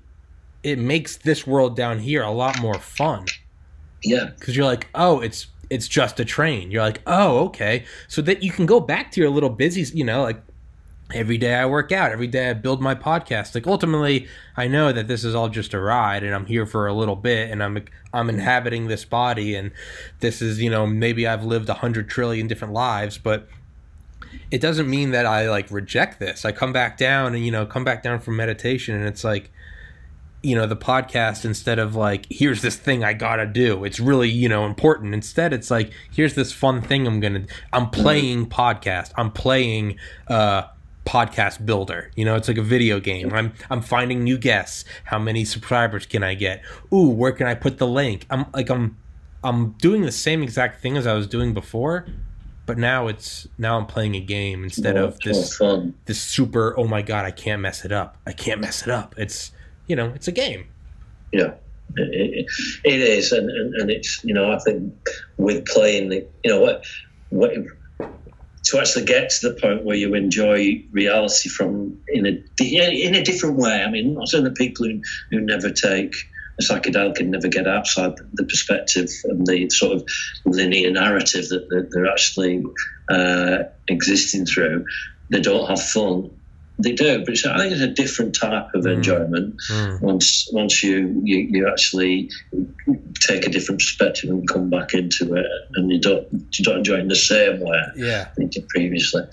[0.62, 3.26] it makes this world down here a lot more fun.
[4.04, 6.70] yeah, because you're like, oh, it's it's just a train.
[6.70, 10.04] You're like, oh, okay, so that you can go back to your little busy, you
[10.04, 10.44] know, like
[11.14, 13.54] every day I work out, every day I build my podcast.
[13.54, 16.88] Like ultimately, I know that this is all just a ride, and I'm here for
[16.88, 19.72] a little bit, and I'm I'm inhabiting this body, and
[20.20, 23.48] this is you know maybe I've lived a hundred trillion different lives, but
[24.52, 26.46] it doesn't mean that I like reject this.
[26.46, 29.52] I come back down and you know come back down from meditation, and it's like
[30.42, 34.30] you know the podcast instead of like here's this thing i gotta do it's really
[34.30, 39.12] you know important instead it's like here's this fun thing i'm gonna i'm playing podcast
[39.16, 40.62] i'm playing uh
[41.06, 42.12] podcast builder.
[42.16, 43.32] You know, it's like a video game.
[43.34, 44.86] I'm I'm finding new guests.
[45.06, 46.64] How many subscribers can I get?
[46.94, 48.26] Ooh, where can I put the link?
[48.30, 48.98] I'm like I'm
[49.44, 52.08] I'm doing the same exact thing as I was doing before,
[52.66, 55.62] but now it's now I'm playing a game instead of this
[56.06, 58.18] this super oh my god, I can't mess it up.
[58.26, 59.16] I can't mess it up.
[59.18, 59.52] It's
[59.88, 60.68] you know, it's a game.
[61.32, 61.54] Yeah,
[61.96, 62.52] it, it,
[62.84, 64.94] it is, and, and, and it's you know I think
[65.38, 66.84] with playing the you know what
[67.30, 67.52] what
[68.66, 73.24] to actually get to the point where you enjoy reality from in a in a
[73.24, 73.84] different way.
[73.84, 75.02] I mean, not saying that people who,
[75.32, 76.16] who never take
[76.60, 80.04] a psychedelic can never get outside the perspective and the sort of
[80.46, 82.64] linear narrative that, that they're actually
[83.12, 84.86] uh, existing through.
[85.30, 86.32] They don't have fun.
[86.78, 90.02] They do, but it's, I think it's a different type of enjoyment Mm.
[90.02, 92.30] once once you, you you actually
[93.28, 96.96] take a different perspective and come back into it, and you don't you don't enjoy
[96.96, 98.28] it in the same way Yeah.
[98.38, 99.24] you did previously.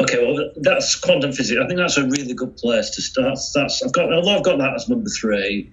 [0.00, 1.60] Okay, well that's quantum physics.
[1.62, 3.38] I think that's a really good place to start.
[3.54, 5.70] That's I've got although I've got that as number three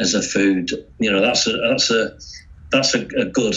[0.00, 0.70] as a food.
[1.00, 2.10] You know, that's a that's a
[2.70, 3.54] that's a, a good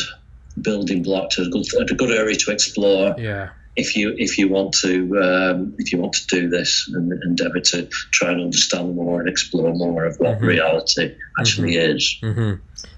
[0.62, 3.50] building block to a good a good area to explore Yeah.
[3.76, 7.60] If you if you want to um, if you want to do this and endeavour
[7.60, 10.48] to try and understand more and explore more of what Mhm.
[10.48, 12.18] reality actually is.
[12.22, 12.54] hmm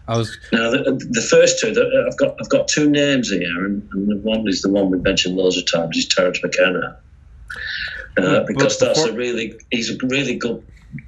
[0.08, 3.66] I was Now the, the first two that I've got I've got two names here,
[3.66, 6.98] and, and the one is the one we've mentioned loads of times is Terence McKenna,
[8.18, 10.64] uh, because that's a really he's a really good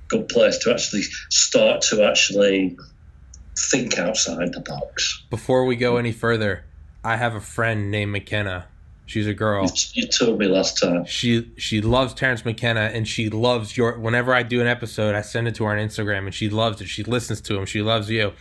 [0.08, 2.78] good place to actually start to actually
[3.72, 5.24] think outside the box.
[5.30, 6.64] before we go any further,
[7.04, 8.66] I have a friend named McKenna.
[9.06, 9.72] She's a girl.
[9.94, 11.06] You, told me last time.
[11.06, 15.22] She she loves Terence McKenna and she loves your whenever I do an episode, I
[15.22, 16.88] send it to her on Instagram and she loves it.
[16.88, 17.66] She listens to him.
[17.66, 18.34] She loves you.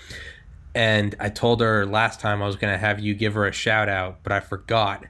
[0.74, 3.88] And I told her last time I was gonna have you give her a shout
[3.88, 5.04] out, but I forgot.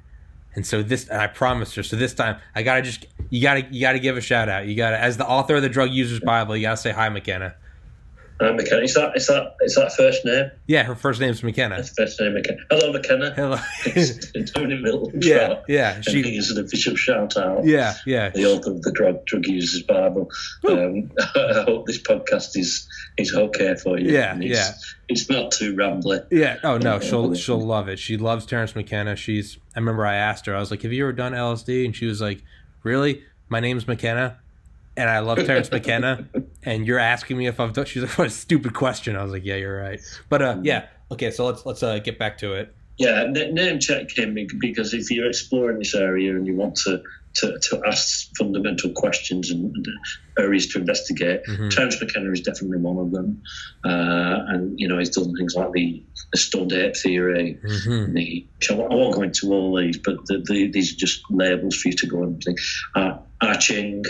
[0.55, 1.83] And so this and I promised her.
[1.83, 4.67] So this time I gotta just you gotta you gotta give a shout out.
[4.67, 7.55] You gotta as the author of the Drug Users Bible, you gotta say hi McKenna.
[8.41, 10.51] Uh, McKenna, is that is that is that first name?
[10.67, 11.77] Yeah, her first name's McKenna.
[11.77, 12.59] That's first name McKenna.
[12.69, 13.33] Hello, McKenna.
[13.35, 13.59] Hello.
[13.87, 15.21] It's Tony Middleton.
[15.23, 16.01] yeah, yeah.
[16.01, 17.65] She She is an official shout out.
[17.65, 18.31] yeah, yeah.
[18.31, 20.31] the author of the drug drug users bible
[20.69, 24.71] um, i hope this podcast is is okay for you Yeah, it's, yeah.
[25.09, 26.57] it's not too rambly Yeah.
[26.65, 27.99] Oh no, she'll she'll love it.
[28.01, 29.15] She loves Terence McKenna.
[29.15, 29.59] She's.
[29.77, 30.57] I remember I asked her.
[30.57, 32.43] I was like, "Have you ever done LSD?" And she was like,
[32.83, 33.23] "Really?
[33.49, 34.39] My name's McKenna,
[34.97, 36.27] and I love Terence McKenna.
[36.65, 39.33] And you're asking me if I've done." She's like, "What a stupid question." I was
[39.33, 40.87] like, "Yeah, you're right." But uh, yeah.
[41.13, 42.75] Okay, so let's let's uh, get back to it.
[42.99, 47.03] yeah na- name check him because if you're exploring this area and you want to
[47.35, 49.87] to, to ask fundamental questions and, and
[50.39, 51.41] areas to investigate.
[51.49, 51.69] Mhm.
[51.75, 53.43] Terence McKenna is definitely one of them,
[53.85, 56.01] uh, and you know he's done things like the,
[56.33, 60.71] the stoned ape theory, hmm the I won't go into all these, but the, the,
[60.71, 62.59] these are just labels for you to go and think.
[62.95, 64.05] Uh, Ah Ching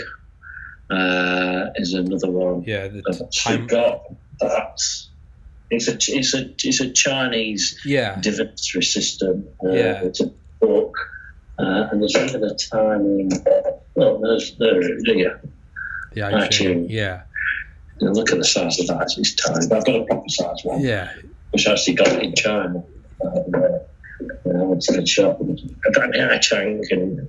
[0.89, 2.63] uh, is another one.
[2.65, 2.87] Yeah.
[2.87, 3.67] The time.
[3.67, 4.01] got
[4.39, 4.79] that.
[5.71, 8.19] It's a it's a it's a Chinese Yeah.
[8.21, 9.47] divinatory system.
[9.65, 10.03] Uh, Yeah.
[10.03, 10.93] It's a book,
[11.59, 13.29] uh, and there's even a tiny.
[13.95, 14.81] Well, there's there
[15.15, 15.29] yeah.
[16.13, 16.29] Yeah.
[16.33, 16.87] Ah I Ching.
[16.89, 17.21] Yeah.
[17.99, 19.67] You know, look at the size of that; it's, tiny.
[19.67, 20.81] But I've got a proper size one.
[20.81, 21.09] Yeah.
[21.51, 22.83] which I actually got in China.
[23.25, 23.74] Uh,
[24.75, 27.27] when I went to the shop and I got the I Ching and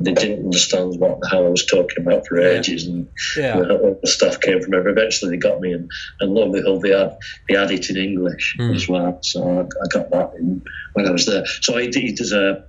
[0.00, 3.58] they didn't understand what the hell I was talking about for ages and Yeah.
[3.60, 4.92] all the stuff came from everywhere.
[4.96, 5.88] Eventually they got me and,
[6.20, 7.16] and lo and behold they had,
[7.48, 8.74] they had it in English Mm.
[8.74, 9.18] as well.
[9.22, 10.62] So I, I got that in,
[10.94, 11.44] when I was there.
[11.62, 12.64] So I did does a,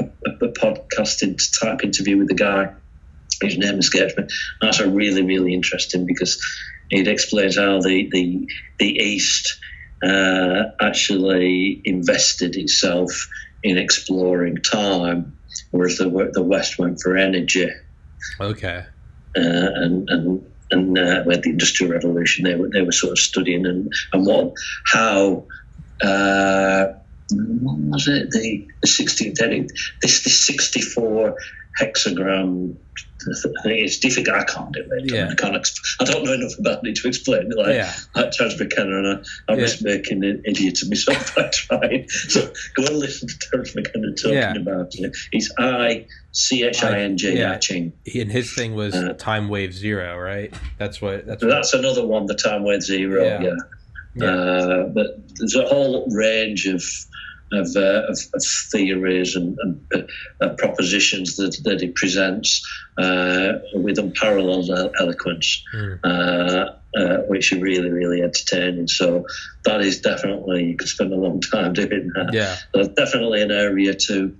[0.00, 0.04] a,
[0.44, 2.68] a podcasting type interview with the guy
[3.42, 4.24] his name escapes me.
[4.62, 6.38] That's a really, really interesting because
[6.90, 8.46] it explains how the the,
[8.78, 9.58] the East
[10.04, 13.10] uh, actually invested itself
[13.66, 15.36] in exploring time,
[15.70, 17.70] whereas the the West went for energy.
[18.40, 18.84] Okay.
[19.36, 23.18] Uh, and and and uh, with the Industrial Revolution, they were they were sort of
[23.18, 25.44] studying and and what how.
[26.02, 26.92] Uh,
[27.28, 28.30] what was it?
[28.30, 31.36] The the sixteenth this this sixty four
[31.80, 32.76] hexagram.
[33.64, 34.36] It's difficult.
[34.36, 35.10] I can't do it.
[35.12, 35.30] Yeah.
[35.30, 35.54] I can't.
[35.56, 37.56] Exp- I don't know enough about it to explain it.
[37.56, 37.92] Like Yeah.
[38.14, 39.64] like Terence McKenna, and I, I'm Yeah.
[39.64, 42.08] just making an idiot of myself by trying.
[42.08, 44.54] So go and listen to Terence McKenna talking Yeah.
[44.56, 45.16] about it.
[45.32, 47.56] He's I C H I N G Yeah.
[47.58, 47.94] Ching.
[48.14, 50.52] And his thing was Uh, time wave zero, right?
[50.78, 51.26] That's what.
[51.26, 51.50] That's what.
[51.50, 53.24] that's another one, the time wave zero.
[53.24, 53.40] Yeah.
[53.42, 53.54] Yeah.
[54.14, 54.26] Yeah.
[54.28, 56.82] Uh, but there's a whole range of
[57.52, 60.08] of, uh, of, of theories and, and
[60.40, 62.66] uh, propositions that, that he presents
[62.98, 65.98] uh, with unparalleled eloquence, Mm.
[66.04, 68.88] uh, uh, which are really, really entertaining.
[68.88, 69.26] So
[69.64, 72.30] that is definitely you could spend a long time doing that.
[72.32, 72.56] Yeah.
[72.94, 74.34] Definitely an area to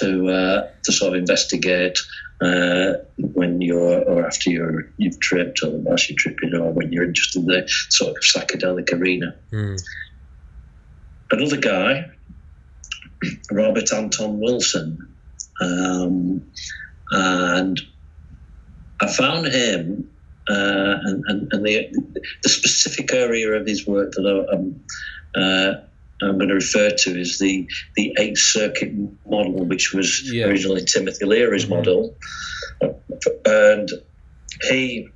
[0.00, 1.98] to uh, to sort of investigate
[2.40, 7.06] uh, when you're or after you're you've tripped or whilst you're tripping or when you're
[7.06, 9.34] just in the sort of psychedelic arena.
[9.52, 9.80] Mm.
[11.30, 12.10] Another guy,
[13.50, 14.98] Robert Anton Wilson,
[15.60, 16.50] um,
[17.10, 17.80] and
[19.00, 20.08] I found him
[20.48, 21.88] uh, and, and, and the,
[22.42, 24.84] the specific area of his work that I'm,
[25.34, 25.72] uh,
[26.22, 28.92] I'm going to refer to is the, the eight circuit
[29.26, 30.46] model, which was Yeah.
[30.46, 31.70] originally Timothy Leary's Mhm.
[31.70, 32.16] model.
[33.46, 33.88] And
[34.68, 35.08] he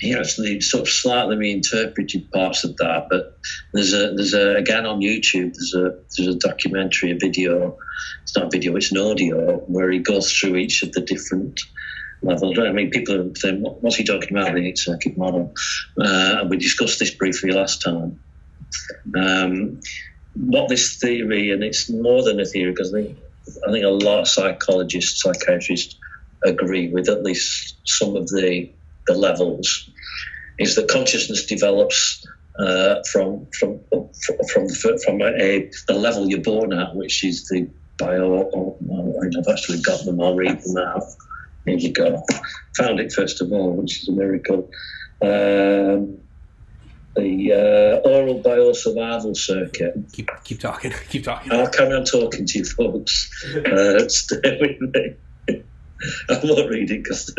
[0.00, 3.38] he actually sort of slightly reinterpreted parts of that, but
[3.72, 7.76] there's a there's a again on YouTube there's a there's a documentary, a video.
[8.22, 11.60] It's not a video, it's an audio where he goes through each of the different
[12.22, 12.58] levels.
[12.58, 15.52] I mean, people are saying, "What- "What's he talking about?" The eight circuit model,
[16.00, 18.20] uh, and we discussed this briefly last time.
[19.16, 19.80] Um,
[20.34, 23.18] what this theory, and it's more than a theory, because I think
[23.68, 25.96] I think a lot of psychologists, psychiatrists
[26.44, 28.70] agree with at least some of the
[29.06, 29.90] the levels,
[30.58, 32.26] is that consciousness develops
[32.58, 37.68] uh, from from from the, from a, the level you're born at, which is the
[37.98, 38.28] bio.
[38.28, 38.76] Or,
[39.36, 40.20] I've actually got them.
[40.20, 41.02] I'll read them out.
[41.64, 42.22] Here you go.
[42.76, 44.70] Found it first of all, which is a miracle.
[45.22, 46.18] Um,
[47.16, 47.52] the
[48.04, 49.94] uh, oral biosurvival circuit.
[50.12, 50.92] Keep keep talking.
[51.08, 51.52] Keep talking.
[51.52, 53.30] I'll carry on talking to you folks.
[53.54, 55.14] Uh, stay with me.
[56.30, 57.34] I won't read it because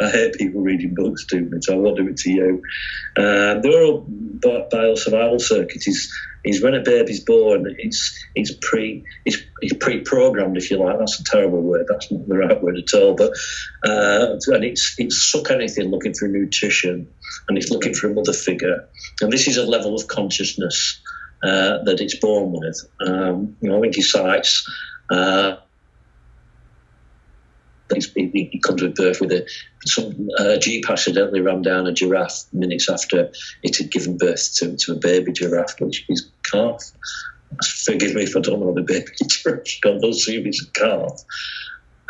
[0.00, 2.62] I hate people reading books to me, so I won't do it to you.
[3.16, 6.12] Uh, the oral bi- biosurvival circuit is
[6.44, 7.66] is when a baby's born.
[7.78, 10.98] It's it's pre it's, it's pre-programmed, if you like.
[10.98, 11.86] That's a terrible word.
[11.88, 13.14] That's not the right word at all.
[13.14, 13.32] But
[13.84, 17.08] uh, and it's it's suck anything looking for nutrition,
[17.48, 18.88] and it's looking for a mother figure.
[19.20, 21.00] And this is a level of consciousness
[21.42, 22.80] uh, that it's born with.
[23.06, 24.64] Um, you know, I think he cites.
[25.10, 25.56] Uh,
[27.92, 29.46] he's- he, comes with birth with a
[29.86, 33.30] some uh, jeep accidentally ran down a giraffe minutes after
[33.62, 36.82] it had given birth to, to a baby giraffe, which is calf.
[37.84, 39.80] Forgive me if I don't know the baby giraffe.
[39.82, 41.22] God knows assume it's a calf.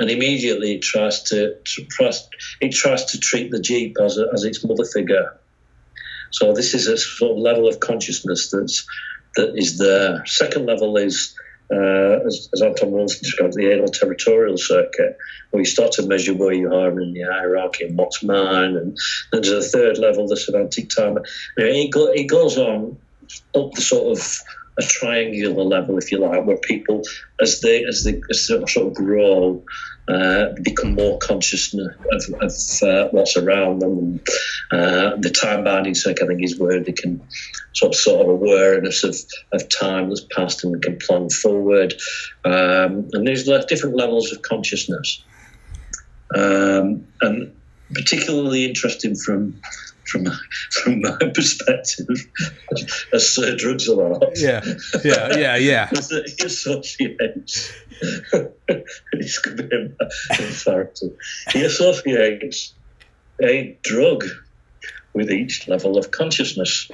[0.01, 2.29] And immediately it tries to, to tries,
[2.61, 5.39] it tries to treat the jeep as, a, as its mother figure.
[6.31, 8.87] So this is a sort of level of consciousness that's
[9.37, 10.25] that is there.
[10.27, 11.35] Second level is,
[11.73, 15.19] uh, as, as Anton Wilson described, the anal territorial circuit,
[15.51, 18.77] where you start to measure where you are in the hierarchy and what's mine.
[18.77, 18.99] And
[19.33, 21.15] then there's a third level, the semantic time.
[21.15, 21.21] Know,
[21.57, 22.97] it, go, it goes on
[23.55, 24.41] up the sort of
[24.79, 27.03] a triangular level, if you like, where people,
[27.41, 29.63] as they as they, as they sort of grow,
[30.09, 31.83] uh, become more conscious of,
[32.41, 34.21] of uh, what's around them.
[34.71, 37.23] Uh, the time binding circuit, I think, is where they can
[37.75, 39.17] sort of sort of awareness of,
[39.53, 41.95] of time that's passed and can plan forward.
[42.45, 45.23] Um, and there's different levels of consciousness.
[46.35, 47.55] Um, and
[47.95, 49.61] particularly interesting from
[50.07, 50.27] from
[50.71, 52.07] from my perspective
[53.13, 54.25] as Sir Drugs a lot.
[54.37, 54.65] Yeah,
[55.05, 55.87] yeah, yeah, yeah.
[55.87, 57.73] that he associates.
[61.53, 62.75] He associates
[63.43, 64.25] a drug
[65.13, 66.91] with each level of consciousness.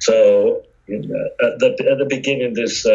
[0.00, 2.86] So at, the, at the beginning, just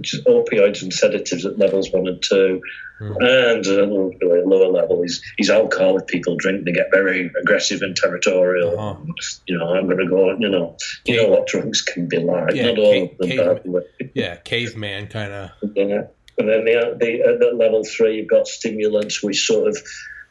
[0.00, 2.60] opioids and sedatives at levels one and two,
[3.00, 3.16] Mhm.
[3.20, 5.98] and at a lower level is, is alcohol.
[5.98, 8.78] If people drink, they get very aggressive and territorial.
[8.78, 9.00] Uh-huh.
[9.46, 10.36] You know, I'm going to go.
[10.38, 12.54] You know, you know what drugs can be like.
[12.54, 15.50] Yeah, Not all ca- of them, ca- but Yeah, caveman kind of.
[15.74, 16.02] yeah.
[16.38, 19.76] And then the, the at the level three, you've got stimulants, which sort of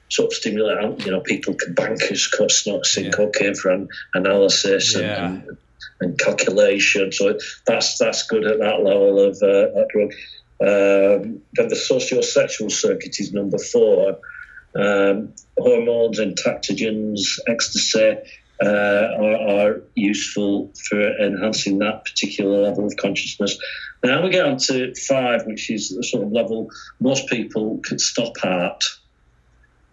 [0.10, 1.06] sort of stimulate.
[1.06, 3.12] You know, people can bankers cut snot, sin Yeah.
[3.12, 5.26] cocaine for an, analysis Yeah.
[5.28, 5.58] and, and
[6.18, 7.12] calculation.
[7.12, 10.12] So that's that's good at that level of uh, drug.
[10.62, 14.20] Um, then the sociosexual circuit is number four.
[14.76, 18.18] Um, hormones and tactogens, ecstasy.
[18.64, 23.58] Uh, are, are useful for enhancing that particular level of consciousness.
[24.04, 28.00] Now we get on to five, which is the sort of level most people could
[28.00, 28.84] stop at,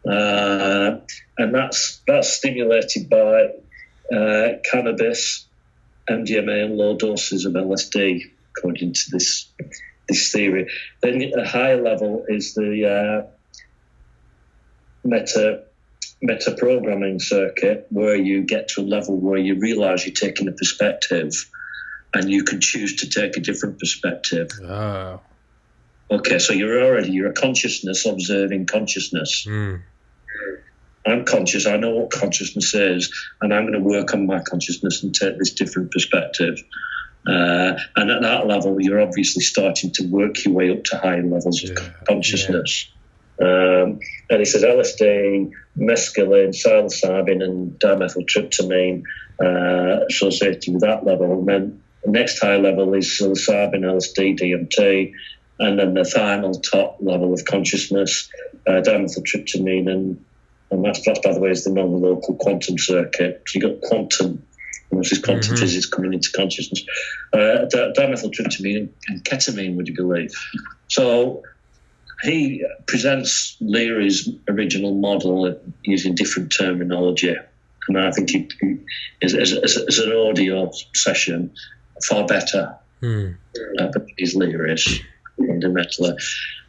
[0.07, 0.99] uh,
[1.39, 3.47] and that's that's stimulated by
[4.15, 5.48] uh, cannabis,
[6.09, 9.51] MDMA, and low doses of LSD, according to this
[10.09, 10.69] this theory.
[11.03, 13.27] Then a higher level is the uh,
[15.05, 15.65] meta
[16.21, 20.53] meta programming circuit, where you get to a level where you realise you're taking a
[20.53, 21.33] perspective,
[22.15, 24.49] and you can choose to take a different perspective.
[24.63, 25.21] Oh.
[26.11, 29.45] Okay, so you're already you're a consciousness observing consciousness.
[29.47, 29.83] Mm.
[31.09, 31.67] I'm conscious.
[31.67, 35.39] I know what consciousness is, and I'm going to work on my consciousness and take
[35.39, 36.59] this different perspective.
[37.29, 41.23] Uh, and at that level, you're obviously starting to work your way up to higher
[41.23, 42.91] levels of Yeah, consciousness.
[43.41, 44.01] Um,
[44.31, 49.03] and he says LSD, mescaline, psilocybin, and dimethyltryptamine
[49.43, 51.33] uh, associated with that level.
[51.33, 55.13] And then the next high level is psilocybin, LSD, DMT,
[55.61, 58.29] and then the final top level of consciousness,
[58.67, 60.25] uh, dimethyltryptamine, and
[60.71, 63.43] and that's, that's by the way is the non-local quantum circuit.
[63.47, 64.43] So you've got quantum,
[64.91, 65.59] which is quantum Mhm.
[65.59, 66.85] physics coming into consciousness.
[67.33, 70.33] Uh, dimethyltryptamine and ketamine, would you believe?
[70.89, 71.43] So
[72.23, 77.35] he presents Leary's original model using different terminology,
[77.89, 78.79] and I think he, he
[79.23, 81.51] as, as, as, as an audio session
[82.09, 83.29] far better Hmm.
[83.79, 85.01] uh, but he's Leary's
[85.37, 86.15] fundamentally.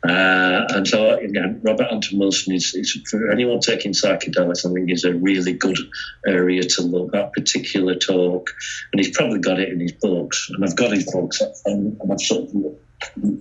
[0.08, 1.20] Uh, and so,
[1.62, 5.78] Robert Anton Wilson is, is for anyone taking psychedelics, I think is a really good
[6.26, 8.50] area to look at particular talk.
[8.91, 12.22] And he's probably got it in his books, and I've got his books, and, I've
[12.22, 12.78] sort of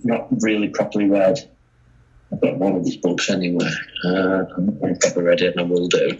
[0.03, 1.49] not really properly read.
[2.31, 3.71] I've got one of his books anyway.
[4.05, 4.43] Uh,
[4.83, 6.19] I've probably read it, and I will do.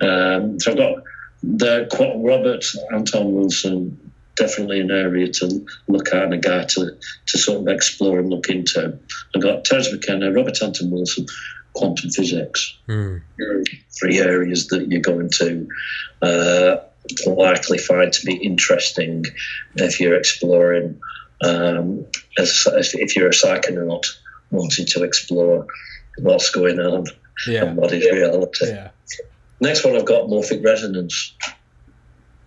[0.00, 1.02] Um, so I've got
[1.42, 4.09] the Robert Anton Wilson
[4.40, 6.90] definitely an area to look at and a guy to,
[7.28, 8.98] to sort of explore and look into.
[9.34, 11.26] I've got Terence McKenna, Robert Anton Wilson,
[11.74, 13.18] quantum physics, Hmm.
[14.00, 15.68] three areas that you're going to
[16.22, 16.76] uh,
[17.26, 19.24] likely find to be interesting
[19.76, 20.98] if you're exploring,
[21.44, 22.06] um,
[22.38, 24.06] as, as if you're a psychonaut
[24.50, 25.66] wanting to explore
[26.18, 27.04] what's going on
[27.46, 27.64] Yeah.
[27.66, 28.66] and what is reality.
[28.66, 28.88] Yeah.
[29.60, 31.34] Next one, I've got morphic resonance.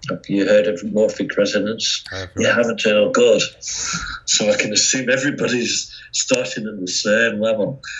[0.10, 2.04] Have you heard of morphic resonance?
[2.12, 2.92] I've- Yeah, haven't you?
[2.92, 3.42] Oh, good.
[3.62, 7.82] So I can assume everybody's starting at the same level.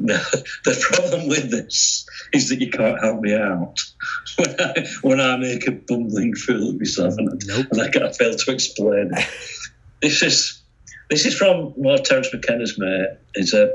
[0.00, 3.74] The problem with this is that you can't help me out
[4.36, 7.66] when I, when I make a bumbling fool of myself and, Nope.
[7.72, 9.26] and I can't fail to explain it.
[10.00, 10.62] This is
[11.10, 13.08] this is from well, Terence McKenna's mate.
[13.34, 13.70] Is a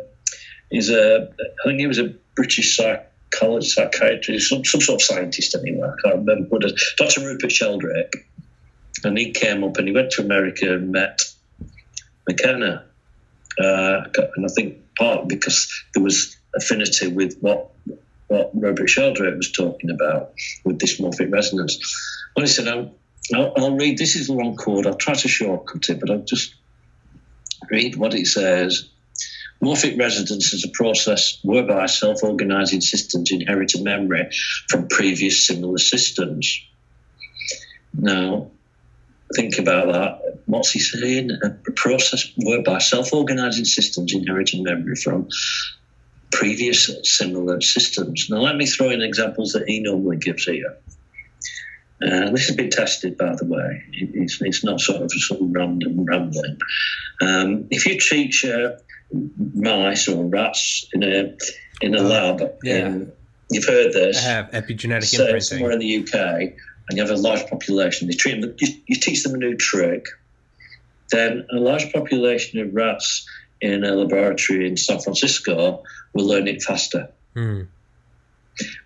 [0.71, 2.75] is a I think he was a British
[3.35, 5.87] psychologist, psychiatrist, some, some sort of scientist anyway.
[5.87, 6.93] I can't remember what is.
[6.97, 7.21] Dr.
[7.21, 8.25] Rupert Sheldrake
[9.03, 11.21] and he came up and he went to America and met
[12.27, 12.85] McKenna.
[13.59, 14.01] Uh,
[14.35, 17.71] and I think part because there was affinity with what
[18.27, 20.33] what Robert Sheldrake was talking about
[20.63, 21.77] with this morphic resonance.
[22.35, 22.91] Well, he said, I'll,
[23.55, 26.55] I'll, read, this is a long code, I'll try to shortcut it, but I'll just
[27.69, 28.89] read what it says.
[29.63, 34.29] Morphic resonance is a process whereby self organizing systems inherit a memory
[34.69, 36.59] from previous similar systems.
[37.93, 38.51] Now,
[39.35, 40.39] think about that.
[40.45, 41.31] What's he saying?
[41.43, 45.29] A process whereby self organizing systems inherit a memory from
[46.31, 48.27] previous similar systems.
[48.29, 50.77] Now, let me throw in examples that he normally gives here.
[52.05, 53.83] Uh, this has been tested, by the way.
[53.93, 56.57] It's, it's not sort of some random rambling.
[57.21, 58.71] Um, if you teach uh,
[59.11, 61.37] mice or rats in a
[61.81, 62.87] in a lab, yeah.
[62.87, 63.11] in-
[63.51, 66.13] you've heard I this have epigenetic say somewhere in the UK,
[66.89, 69.55] and you have a large population, they treat them, you, you teach them a new
[69.55, 70.05] trick,
[71.11, 73.27] then a large population of rats
[73.61, 75.83] in a laboratory in San Francisco
[76.13, 77.09] will learn it faster.
[77.33, 77.63] Hmm.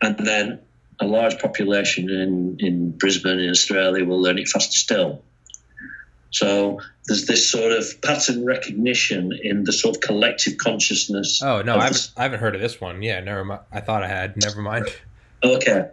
[0.02, 0.60] And then
[1.00, 5.24] a large population in, in Brisbane, in Australia, will learn it faster still.
[6.32, 11.42] So there's this sort of pattern recognition in the sort of collective consciousness.
[11.42, 13.02] Oh no, I haven't, I haven't heard of this one.
[13.02, 13.62] Yeah, never mind.
[13.72, 14.38] I thought I had.
[14.38, 14.88] Never mind.
[15.44, 15.90] Okay.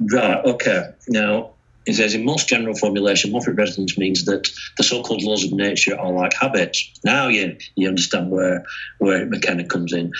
[0.00, 0.90] Right, okay.
[1.08, 1.50] Now,
[1.86, 5.98] it says in most general formulation, morphic resonance means that the so-called laws of nature
[5.98, 6.90] are like habits.
[7.04, 8.64] Now you you understand where
[8.98, 10.12] where McKenna comes in.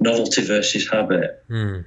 [0.00, 1.42] Novelty versus habit.
[1.48, 1.80] Hmm.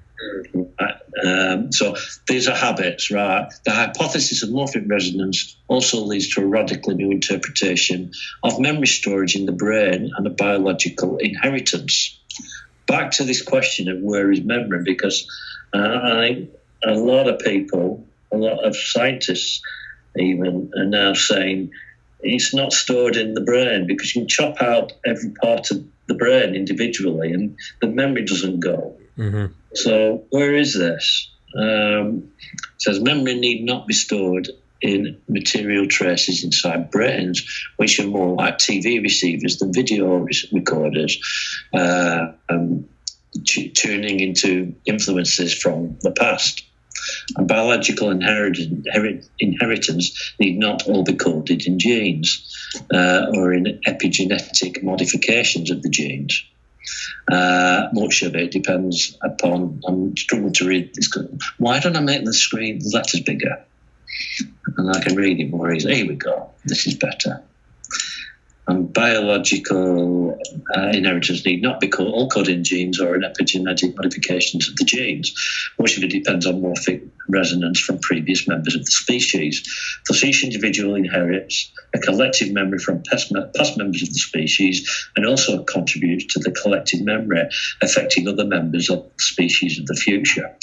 [0.54, 0.96] Right?
[1.24, 1.95] Um, so
[2.28, 3.47] these are habits, right?
[3.65, 8.11] The hypothesis of morphic resonance also leads to a radically new interpretation
[8.43, 12.19] of memory storage in the brain and a biological inheritance.
[12.88, 15.28] Back to this question of where is memory, because
[15.74, 16.49] uh, I think
[16.84, 19.61] a lot of people, a lot of scientists
[20.17, 21.72] even, are now saying
[22.22, 26.15] it's not stored in the brain because you can chop out every part of the
[26.15, 28.97] brain individually and the memory doesn't go.
[29.22, 29.45] Hmm
[29.76, 31.30] So where is this?
[31.57, 32.32] Um,
[32.80, 34.47] says memory need not be stored
[34.82, 37.45] in material traces inside brains,
[37.78, 41.19] which are more like TV receivers than video recorders,
[41.74, 42.86] uh, um,
[43.47, 46.63] tu- tuning into influences from the past.
[47.38, 52.30] And biological inherit- inherit- inheritance need not all be coded in genes
[52.93, 56.43] uh, or in epigenetic modifications of the genes.
[57.32, 59.82] Uh, much of it depends upon.
[59.88, 61.10] I'm struggling to read this.
[61.58, 63.66] Why don't I make the screen the letters bigger?
[64.78, 65.96] and I can read it more easily.
[65.96, 66.50] Here we go.
[66.66, 67.44] This is better.
[68.68, 70.39] And biological
[70.76, 74.86] uh, inheritance need not be called all coding genes or an epigenetic modifications of the
[74.86, 75.34] genes.
[75.80, 79.64] Much of it depends on morphic resonance from previous members of the species.
[80.07, 85.26] Thus, each individual inherits a collective memory from past, past members of the species and
[85.26, 87.49] also contributes to the collective memory
[87.82, 90.55] affecting other members of the species of the future.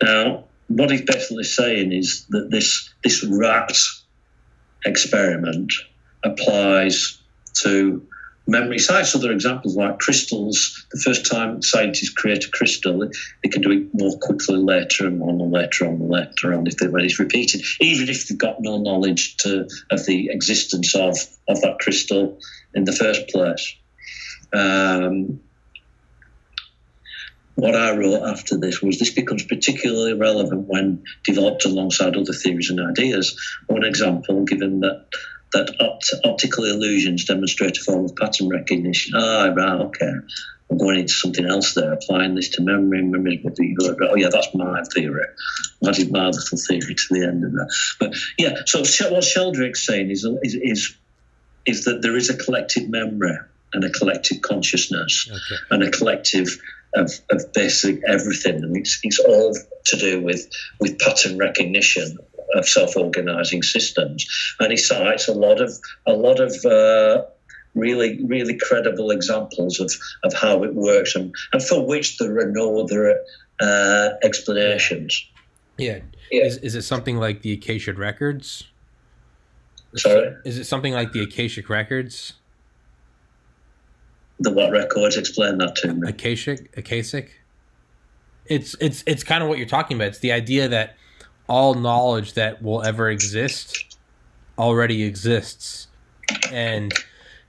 [0.00, 3.76] Now, what he's basically saying is that this this rat
[4.84, 5.72] experiment
[6.24, 7.18] applies
[7.62, 8.06] to
[8.46, 9.14] memory sites.
[9.14, 10.86] Other examples like crystals.
[10.92, 13.08] The first time scientists create a crystal,
[13.42, 16.66] they can do it more quickly later and on and later on and later on
[16.66, 20.94] if they, when it's repeated, even if they've got no knowledge to, of the existence
[20.94, 21.16] of,
[21.48, 22.38] of that crystal
[22.74, 23.74] in the first place.
[24.52, 25.40] Um,
[27.54, 32.70] what I wrote after this was this becomes particularly relevant when developed alongside other theories
[32.70, 33.38] and ideas.
[33.66, 35.06] One example, given that
[35.52, 39.12] that opt- optical illusions demonstrate a form of pattern recognition.
[39.16, 40.12] Ah, oh, right, okay.
[40.70, 43.02] I'm going into something else there, applying this to memory.
[43.02, 43.98] Memory would be good.
[44.00, 45.26] Oh, yeah, that's my theory.
[45.84, 47.74] I added my little theory to the end of that.
[48.00, 48.80] But yeah, so
[49.10, 50.96] what Sheldrake's saying is, is, is,
[51.66, 53.36] is that there is a collective memory
[53.74, 55.60] and a collective consciousness okay.
[55.70, 56.48] and a collective
[56.94, 59.54] of, of basic everything, and it's, it's all
[59.86, 62.18] to do with with pattern recognition
[62.54, 64.26] of self-organizing systems.
[64.60, 65.70] And he cites a lot of
[66.06, 67.24] a lot of uh,
[67.74, 69.92] really really credible examples of,
[70.24, 73.18] of how it works, and, and for which there are no other
[73.60, 75.24] uh, explanations.
[75.78, 76.00] Yeah.
[76.30, 76.44] yeah.
[76.44, 78.64] Is, is it something like the Acacia Records?
[79.96, 80.34] Sorry?
[80.44, 82.34] Is it something like the Acacia Records?
[84.40, 85.16] The what records?
[85.16, 86.08] Explain that to me.
[86.08, 87.40] Acacia, Akashic.
[88.46, 90.08] It's it's it's kind of what you're talking about.
[90.08, 90.96] It's the idea that
[91.48, 93.96] all knowledge that will ever exist
[94.58, 95.88] already exists,
[96.50, 96.92] and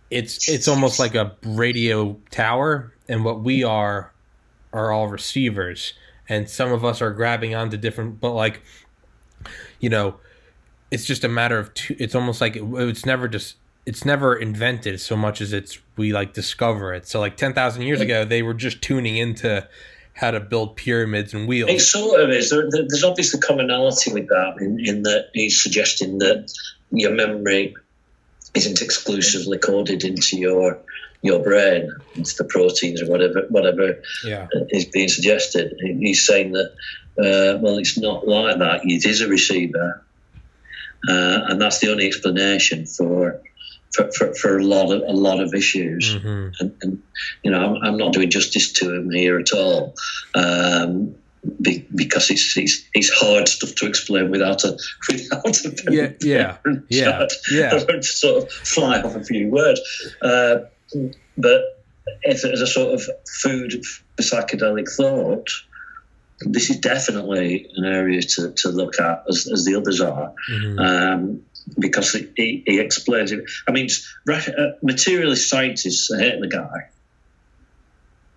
[0.10, 4.12] it's it's almost like a radio tower, and what we are
[4.72, 5.94] are all receivers,
[6.28, 8.62] and some of us are grabbing onto different, but like,
[9.80, 10.16] you know,
[10.92, 11.96] it's just a matter of two.
[12.00, 16.14] It's almost like it, it's never just it's never invented so much as it's we
[16.14, 17.08] like discover it.
[17.08, 19.68] So like ten thousand years ago, they were just tuning into
[20.14, 21.70] how to build pyramids and wheels.
[21.70, 22.50] It sort of is.
[22.50, 26.52] There, there's obviously commonality with that in, in that he's suggesting that
[26.92, 27.76] your memory
[28.54, 30.80] isn't exclusively coded into your
[31.24, 34.48] your brain, into the proteins or whatever whatever yeah.
[34.70, 35.74] is being suggested.
[35.82, 36.72] He's saying that
[37.18, 38.82] uh, well, it's not like that.
[38.84, 40.04] It is a receiver,
[41.08, 43.42] uh, and that's the only explanation for
[43.94, 46.16] for, for, for, a lot of a lot of issues.
[46.16, 46.50] Mm-hmm.
[46.60, 47.04] And, and,
[47.44, 49.94] you know, I'm, I'm, not doing justice to him here at all.
[50.34, 51.16] Um,
[51.62, 54.78] be, because it's, it's it's hard stuff to explain without a
[55.10, 56.58] without a yeah yeah
[56.90, 59.82] yeah yeah sort of fly off a few words.
[60.22, 60.60] Uh,
[61.38, 61.62] but
[62.22, 63.02] if as a sort of
[63.42, 63.84] food
[64.16, 65.48] for psychedelic thought,
[66.42, 70.34] this is definitely an area to, to look at as, as the others are.
[70.50, 70.80] Mm-hmm.
[70.80, 71.42] Um,
[71.78, 73.44] because he, he explains it.
[73.68, 73.88] I mean,
[74.30, 76.90] uh, materialist scientists hate the guy.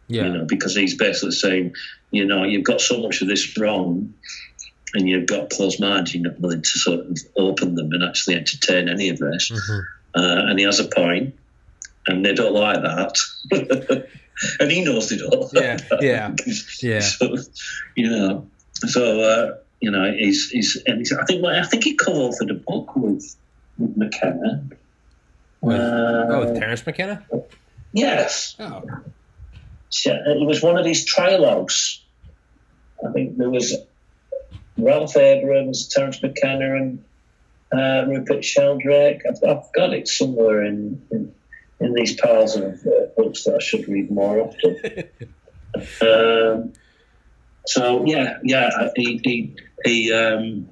[0.09, 0.25] Yeah.
[0.25, 1.75] You know, because he's basically saying,
[2.11, 4.15] you know, you've got so much of this wrong,
[4.95, 6.15] and you've got closed minds.
[6.15, 9.51] You're not willing to sort of open them and actually entertain any of this.
[9.51, 9.81] Mm-hmm.
[10.15, 11.35] Uh, and he has a point,
[12.07, 13.19] and they don't like that.
[14.61, 15.53] and he knows they don't.
[15.53, 16.35] Yeah, yeah,
[16.83, 17.01] yeah.
[17.01, 17.37] So,
[17.97, 21.85] you know, so uh, you know, he's, he's, and he's, I think, well, I think
[21.85, 23.37] he co-authored a book with,
[23.79, 24.65] with McKenna.
[25.61, 27.25] With, uh, oh, with Terence McKenna?
[27.93, 28.57] Yes.
[28.59, 28.83] Oh.
[30.05, 32.03] It was one of these trilogues.
[33.07, 33.75] I think there was
[34.77, 37.05] Ralph Abraham, Terence McKenna, and
[37.73, 39.23] uh, Rupert Sheldrake.
[39.29, 41.35] I've, I've, got it somewhere in, in,
[41.81, 44.77] in these piles of uh, books that I should read more often.
[46.03, 46.73] um,
[47.67, 50.69] so yeah, yeah, he he he, um,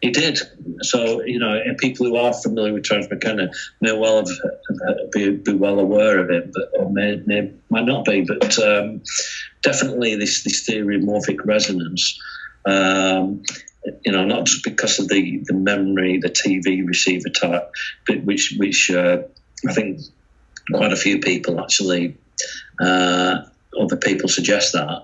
[0.00, 0.38] he did.
[0.82, 3.50] So you know, people who are familiar with Terence McKenna
[3.80, 8.04] may well have, be, be well aware of it, but or may, may might not
[8.04, 8.22] be.
[8.22, 9.02] But um,
[9.62, 12.18] definitely, this this theory of morphic resonance.
[12.66, 13.42] Um,
[14.04, 17.70] you know, not just because of the, the memory, the TV receiver type,
[18.06, 19.18] but which which uh,
[19.68, 20.00] I think
[20.72, 22.16] quite a few people actually,
[22.80, 23.42] uh,
[23.78, 25.02] other people suggest that,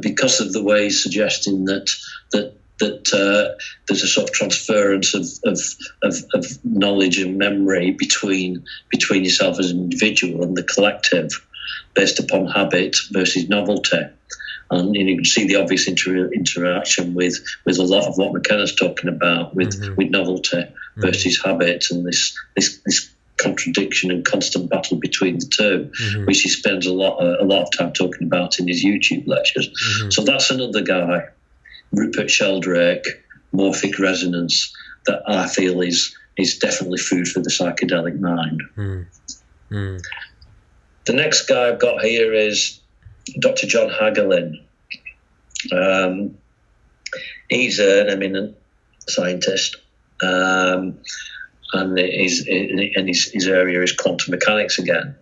[0.00, 1.88] because of the way he's suggesting that
[2.32, 3.56] that that uh,
[3.88, 5.58] there's a sort of transference of, of,
[6.02, 11.30] of, of, knowledge and memory between between yourself as an individual and the collective
[11.94, 14.02] based upon habit versus novelty.
[14.70, 17.34] and you can see the obvious inter- interaction with
[17.64, 19.96] with a lot of what McKenna's talking about with Mhm.
[19.96, 20.64] with novelty
[20.96, 26.26] versus habit and this this this contradiction and constant battle between the 2 Mhm.
[26.26, 29.68] which he spends a lot a lot of time talking about in his YouTube lectures.
[29.68, 30.12] Mhm.
[30.12, 31.26] So that's another guy,
[31.92, 33.06] Rupert Sheldrake,
[33.54, 34.74] morphic resonance,
[35.06, 38.60] that I feel is is definitely food for the psychedelic mind.
[38.76, 39.06] Mm.
[39.70, 40.02] Mm.
[41.06, 42.80] The next guy I've got here is
[43.38, 43.66] Dr.
[43.66, 44.60] John Hagelin.
[45.72, 46.36] Um,
[47.48, 48.56] he's an eminent
[49.08, 49.76] scientist,
[50.22, 50.98] um,
[51.72, 55.16] and his, and his, his area is quantum mechanics again.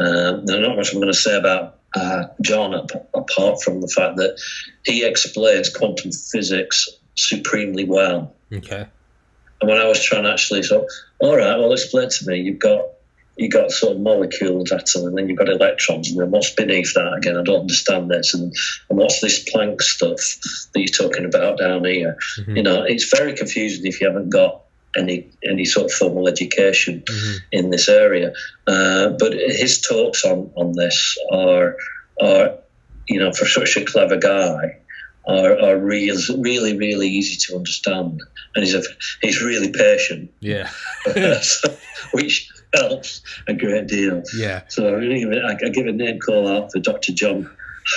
[0.00, 3.88] Um, there's not much I'm going to say about uh, John ap- apart from the
[3.88, 4.40] fact that
[4.84, 8.34] he explains quantum physics supremely well.
[8.52, 8.86] Okay.
[9.60, 10.86] And when I was trying to actually so,
[11.20, 12.40] all right, well, explain to me.
[12.40, 12.86] You've got
[13.36, 16.94] you got sort of molecules, atom, and then you've got electrons, and then what's beneath
[16.94, 17.36] that again?
[17.36, 18.54] I don't understand this, and,
[18.90, 20.20] and what's this Planck stuff
[20.72, 22.16] that you're talking about down here?
[22.40, 22.56] Mhm.
[22.56, 24.63] You know, it's very confusing if you haven't got
[24.96, 27.36] any any sort of formal education Mhm.
[27.52, 28.32] in this area.
[28.66, 31.76] Uh, but his talks on on this are
[32.20, 32.54] are
[33.08, 34.76] you know for such a clever guy
[35.26, 38.20] are are real, really really easy to understand,
[38.54, 38.82] and he's a,
[39.22, 40.68] he's really patient, Yeah.
[41.40, 41.74] so,
[42.12, 44.22] which helps a great deal.
[44.36, 44.62] Yeah.
[44.68, 47.12] So I, really, I, I give a name call out for Dr.
[47.12, 47.48] John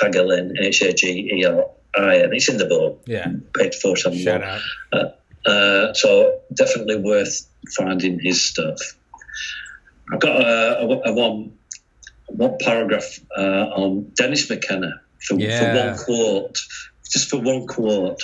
[0.02, 2.30] Hagelin, H A G E L I N.
[2.34, 3.28] It's in the book, Yeah.
[3.58, 4.62] page four seven Shout out.
[4.94, 5.06] Uh,
[5.94, 8.80] so definitely worth finding his stuff.
[10.12, 11.54] I've got a, a, a one
[12.28, 15.60] one paragraph uh, on Dennis McKenna for, Yeah.
[15.74, 16.58] for one quote,
[17.10, 18.22] just for one quote.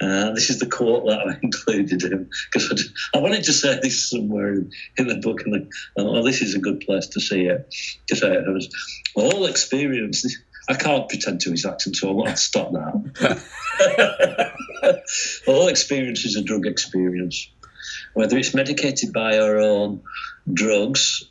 [0.00, 4.08] Uh, this is the quote that I included in because I wanted to say this
[4.08, 5.58] somewhere in, in the book, and I
[6.00, 7.66] thought, well, this is a good place to see it.
[8.10, 8.68] Say it, I was
[9.14, 10.24] all experience.
[10.70, 13.02] I can't pretend to his accent, so I'll stop now.
[15.48, 17.50] All experience is a drug experience.
[18.14, 20.02] Whether it's medicated by our own
[20.52, 21.24] drugs,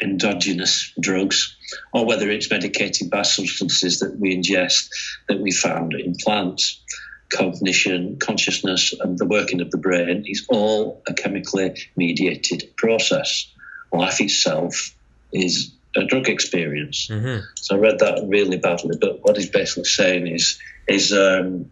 [0.00, 1.54] endogenous drugs,
[1.92, 4.88] or whether it's medicated by substances that we ingest
[5.28, 6.80] that we found in plants,
[7.30, 13.46] cognition, consciousness, and the working of the brain is all a chemically mediated process.
[13.92, 14.94] Life itself
[15.34, 17.08] is a drug experience.
[17.08, 18.96] hmm So I read that really badly.
[19.00, 21.70] But what he's basically saying is, is, um,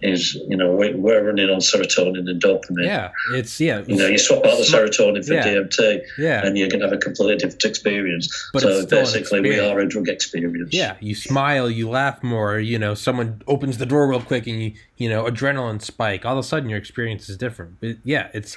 [0.00, 2.84] is you know, we, we're running on serotonin and dopamine.
[2.84, 3.10] Yeah.
[3.34, 3.82] It's yeah.
[3.86, 5.44] You know, you swap out the serotonin for Yeah.
[5.46, 6.46] DMT, Yeah.
[6.46, 8.50] and you're going to have a completely different experience.
[8.52, 10.72] But so basically, we are a drug experience.
[10.72, 12.60] Yeah, you smile, you laugh more.
[12.60, 16.24] You know, someone opens the door real quick, and you, you know, adrenaline spike.
[16.24, 17.80] All of a sudden, your experience is different.
[17.80, 18.56] But yeah, it's,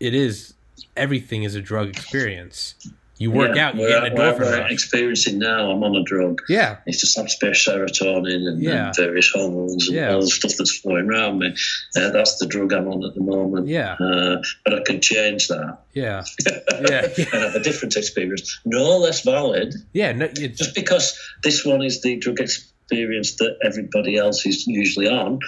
[0.00, 0.54] it is.
[0.96, 2.74] Everything is a drug experience.
[3.18, 5.70] You work Yeah, out, you get an endorphin we're experiencing now.
[5.70, 6.42] I'm on a drug.
[6.50, 8.86] Yeah, It's just upspace serotonin and, Yeah.
[8.88, 10.12] and various hormones and Yeah.
[10.14, 11.54] all the stuff that's flowing around me.
[11.96, 13.68] Uh, that's the drug I'm on at the moment.
[13.68, 16.24] yeah, Uh, but I can change that yeah,
[16.90, 18.58] yeah, and have a different experience.
[18.66, 20.12] No less valid, yeah.
[20.12, 25.38] No, just because this one is the drug experience that everybody else is usually on.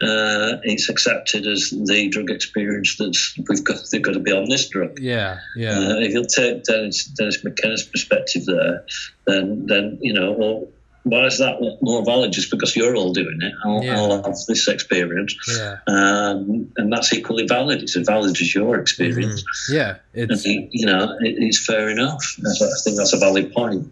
[0.00, 3.78] Uh, it's accepted as the drug experience that's we've got.
[3.90, 4.98] They've got to be on this drug.
[5.00, 8.84] yeah, yeah, Uh, if you'll take Dennis, Dennis McKenna's perspective there,
[9.26, 10.68] then then you know, well,
[11.04, 12.32] why is that more valid?
[12.32, 13.96] Just because you're all doing it, I'll, Yeah.
[14.00, 17.82] I'll have this experience, yeah, um, and that's equally valid.
[17.82, 19.42] It's as valid as your experience.
[19.70, 19.74] Mhm.
[19.74, 19.96] yeah.
[20.14, 22.24] And, It's you know, it, it's fair enough.
[22.40, 23.90] I think that's a valid point.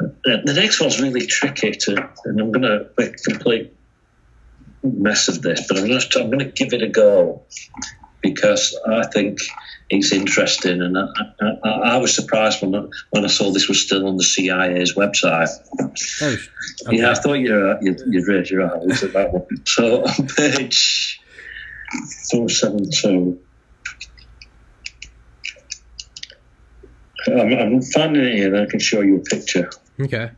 [0.00, 0.08] Uh,
[0.44, 3.72] the next one's really tricky to, and I'm going to make a complete
[4.82, 7.42] mess of this, but I'm going to I'm going to give it a go
[8.22, 9.38] because I think
[9.88, 11.06] it's interesting, and I,
[11.64, 14.94] I, I was surprised when I, when I saw this was still on the CIA's
[14.94, 15.48] website.
[15.80, 16.36] oh,
[16.86, 16.96] okay.
[16.96, 19.46] Yeah, I thought you'd, you'd, you'd raise your eyes at that one.
[19.64, 21.20] So on page
[22.30, 23.38] 472,
[27.28, 29.70] I'm, I'm finding it here and I can show you a picture.
[30.00, 30.30] Okay.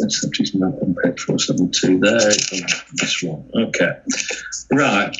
[0.00, 2.30] Let's have this map on page 472 there.
[2.94, 3.50] This one.
[3.54, 3.98] Okay.
[4.70, 5.16] Right.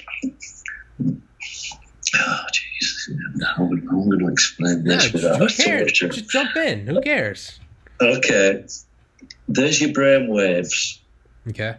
[2.15, 3.17] Oh, jeez.
[3.57, 5.93] How am I going to explain this just, without who cares?
[5.93, 6.87] Just jump in.
[6.87, 7.59] Who cares?
[8.01, 8.65] Okay.
[9.49, 11.01] There's your brain waves.
[11.49, 11.77] Okay.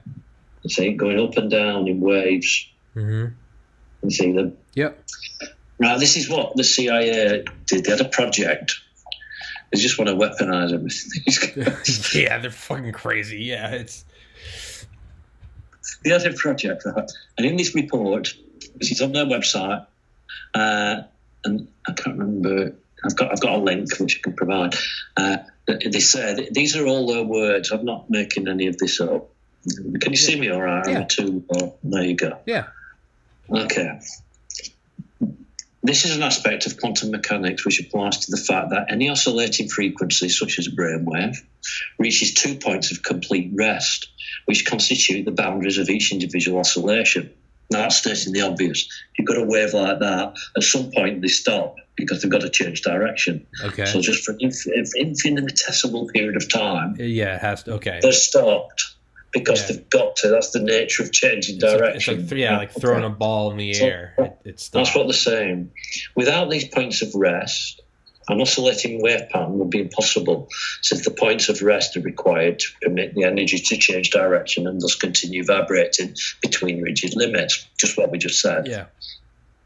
[0.64, 2.68] You see, going up and down in waves.
[2.96, 3.26] Mm hmm
[4.04, 4.58] You see them.
[4.74, 5.04] Yep.
[5.80, 7.86] Now, this is what the CIA did.
[7.86, 8.82] They had a project.
[9.72, 11.76] They just want to weaponize everything.
[12.22, 13.38] yeah, they're fucking crazy.
[13.38, 14.04] Yeah, it's
[16.06, 16.86] had a project?
[16.86, 18.34] And in this report,
[18.76, 19.86] which is on their website,
[20.54, 21.02] uh,
[21.44, 22.76] and I can't remember.
[23.04, 24.76] I've got I've got a link which I can provide.
[25.16, 27.72] Uh, They say these are all their words.
[27.72, 29.30] I'm not making any of this up.
[30.02, 30.88] Can you see me all right?
[30.88, 31.00] Yeah.
[31.00, 32.40] I'm too, oh, there you go.
[32.46, 32.68] Yeah.
[33.50, 34.00] Okay.
[35.82, 39.70] This is an aspect of quantum mechanics which applies to the fact that any oscillating
[39.70, 41.38] frequency, such as a brainwave,
[41.98, 44.10] reaches two points of complete rest,
[44.46, 47.34] which constitute the boundaries of each individual oscillation.
[47.72, 48.82] Now, that's stating the obvious.
[49.12, 52.42] If you've got a wave like that, at some point they stop because they've got
[52.42, 53.46] to change direction.
[53.64, 53.86] Okay.
[53.86, 57.74] So, just for an inf- infinitesimal period of time, yeah, it has to.
[57.74, 58.00] Okay.
[58.02, 58.96] they're stopped
[59.32, 59.76] because Yeah.
[59.76, 60.30] they've got to.
[60.30, 62.28] That's the nature of changing It's like, it's direction.
[62.28, 64.14] like yeah, like throwing a ball in the So- air.
[64.18, 64.90] It, it stops.
[64.90, 65.72] That's what they're saying.
[66.16, 67.82] Without these points of rest,
[68.28, 70.50] an oscillating wave pattern would be impossible,
[70.82, 74.80] since the points of rest are required to permit the energy to change direction and
[74.80, 77.66] thus continue vibrating between rigid limits.
[77.80, 78.68] Just what we just said.
[78.68, 78.86] Yeah.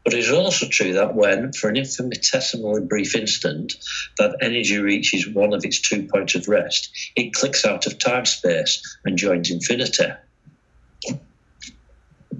[0.04, 3.72] But it is also true that when, for an infinitesimally brief instant,
[4.18, 8.26] that energy reaches one of its two points of rest, it clicks out of time
[8.26, 10.12] space and joins infinity.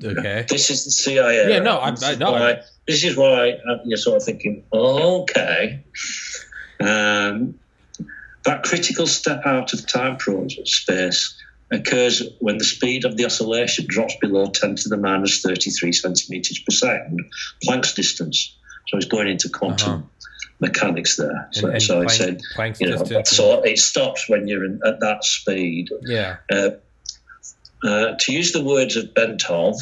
[0.03, 0.45] Okay.
[0.49, 1.49] This is the CIA.
[1.51, 2.33] Yeah, no, I- This I is know.
[2.33, 5.81] why- This is why uh, you're sort of thinking, okay.
[6.81, 7.59] Um,
[8.45, 10.19] that critical step out of time
[10.67, 11.35] space
[11.71, 16.59] occurs when the speed of the oscillation drops below 10 to the minus 33 centimeters
[16.59, 17.21] per second,
[17.67, 18.55] Planck's distance.
[18.89, 20.03] So it's going into quantum Uh-huh.
[20.61, 21.49] mechanics there.
[21.53, 25.01] So, And, and so Planck, Planck's you know, so it stops when you're in, at
[25.01, 25.89] that speed.
[26.03, 26.37] yeah.
[26.51, 26.71] Uh,
[27.83, 29.77] uh, to use the words of Bentov,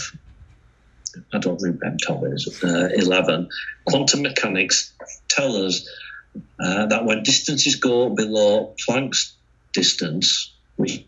[1.32, 3.48] I don't know who Bentov is, uh, 11,
[3.84, 4.92] quantum mechanics
[5.28, 5.88] tell us
[6.58, 9.34] uh, that when distances go below Planck's
[9.72, 11.04] distance, which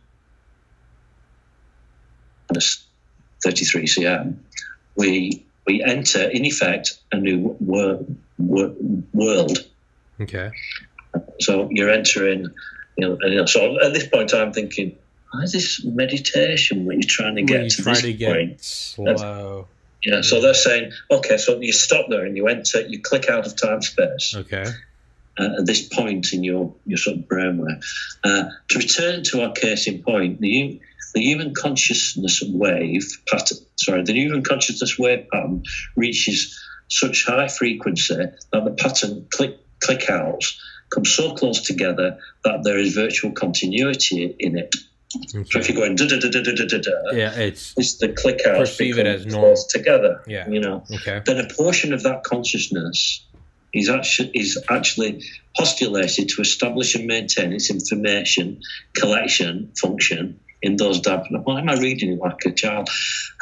[2.56, 2.84] is
[3.42, 4.36] 33 cm,
[4.96, 8.04] we, we enter, in effect, a new wor-
[8.38, 8.74] wor-
[9.12, 9.58] world.
[10.20, 10.50] Okay.
[11.40, 12.46] So you're entering,
[12.96, 14.96] you know, and, you know, so at this point I'm thinking,
[15.30, 18.12] why is this meditation when you're trying to When get you to try this to
[18.12, 18.60] get point?
[18.62, 19.68] slow.
[20.04, 23.46] Yeah, so they're saying, okay, so you stop there and you enter, you click out
[23.46, 24.64] of time space Okay.
[25.38, 27.82] uh, at this point in your, your sort of brainwave.
[28.22, 30.78] Uh, to return to our case in point, the,
[31.14, 35.62] the human consciousness wave pattern, sorry, the human consciousness wave pattern
[35.96, 40.60] reaches such high frequency that the pattern click, click outs
[40.90, 44.74] come so close together that there is virtual continuity in it.
[45.16, 45.44] Okay.
[45.50, 48.08] So if you're going da da da da da da da, yeah, it's it's the
[48.08, 50.22] click out perceive it as normal together.
[50.26, 50.82] Yeah, you know.
[50.92, 51.22] Okay.
[51.24, 53.24] Then a portion of that consciousness
[53.72, 55.22] is actually is actually
[55.56, 58.60] postulated to establish and maintain its information
[58.94, 61.26] collection function in those dab.
[61.30, 62.88] Why am I reading it like a child?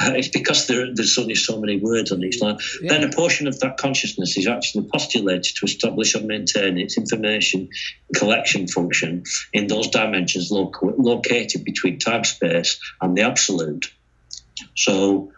[0.01, 2.59] Uh, it's because there, there's only so many words on each line.
[2.83, 2.93] Yeah.
[2.93, 7.69] Then a portion of that consciousness is actually postulated to establish and maintain its information
[8.17, 13.87] collection function in those dimensions loc- located between time space and the absolute.
[14.75, 15.33] So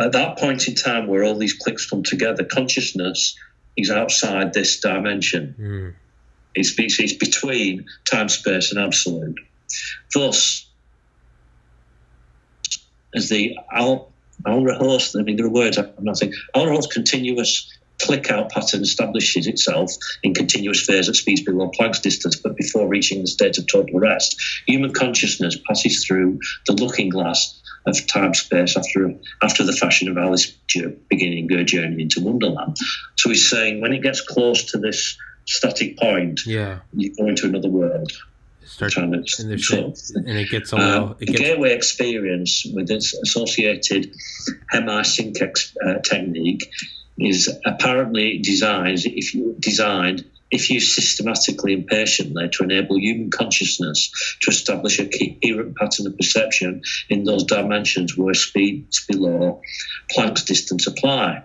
[0.00, 3.38] at that point in time where all these clicks come together, consciousness
[3.76, 5.54] is outside this dimension.
[5.60, 5.94] Mm.
[6.54, 9.38] It's, it's, it's between time, space, and absolute.
[10.14, 10.66] Thus,
[13.14, 14.10] as the Al
[14.46, 19.46] Al-Rahos, I mean, there are words I'm not saying, Al-Rahos continuous click out pattern establishes
[19.46, 19.92] itself
[20.22, 24.00] in continuous phase at speeds below Planck's distance, but before reaching the state of total
[24.00, 24.36] rest.
[24.66, 30.16] Human consciousness passes through the looking glass of time space after after the fashion of
[30.16, 30.50] Alice
[31.08, 32.76] beginning her journey into Wonderland.
[33.16, 36.80] So he's saying when it gets close to this static point, Yeah.
[36.94, 38.10] you go into another world.
[38.66, 41.10] Start Trying to and there's so, and it gets a um, little.
[41.12, 44.14] It the gets gateway experience with its associated
[44.70, 46.64] Hemi-Sync ex- uh, technique
[47.18, 54.10] is apparently designed if you designed if used systematically and patiently to enable human consciousness
[54.40, 59.60] to establish a coherent pattern of perception in those dimensions where speeds below
[60.14, 61.42] Planck's distance apply.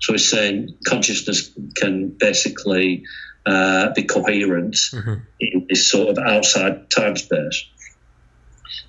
[0.00, 3.04] So it's saying consciousness can basically
[3.48, 5.16] uh, be coherent Mhm.
[5.40, 7.58] in this sort of outside time space.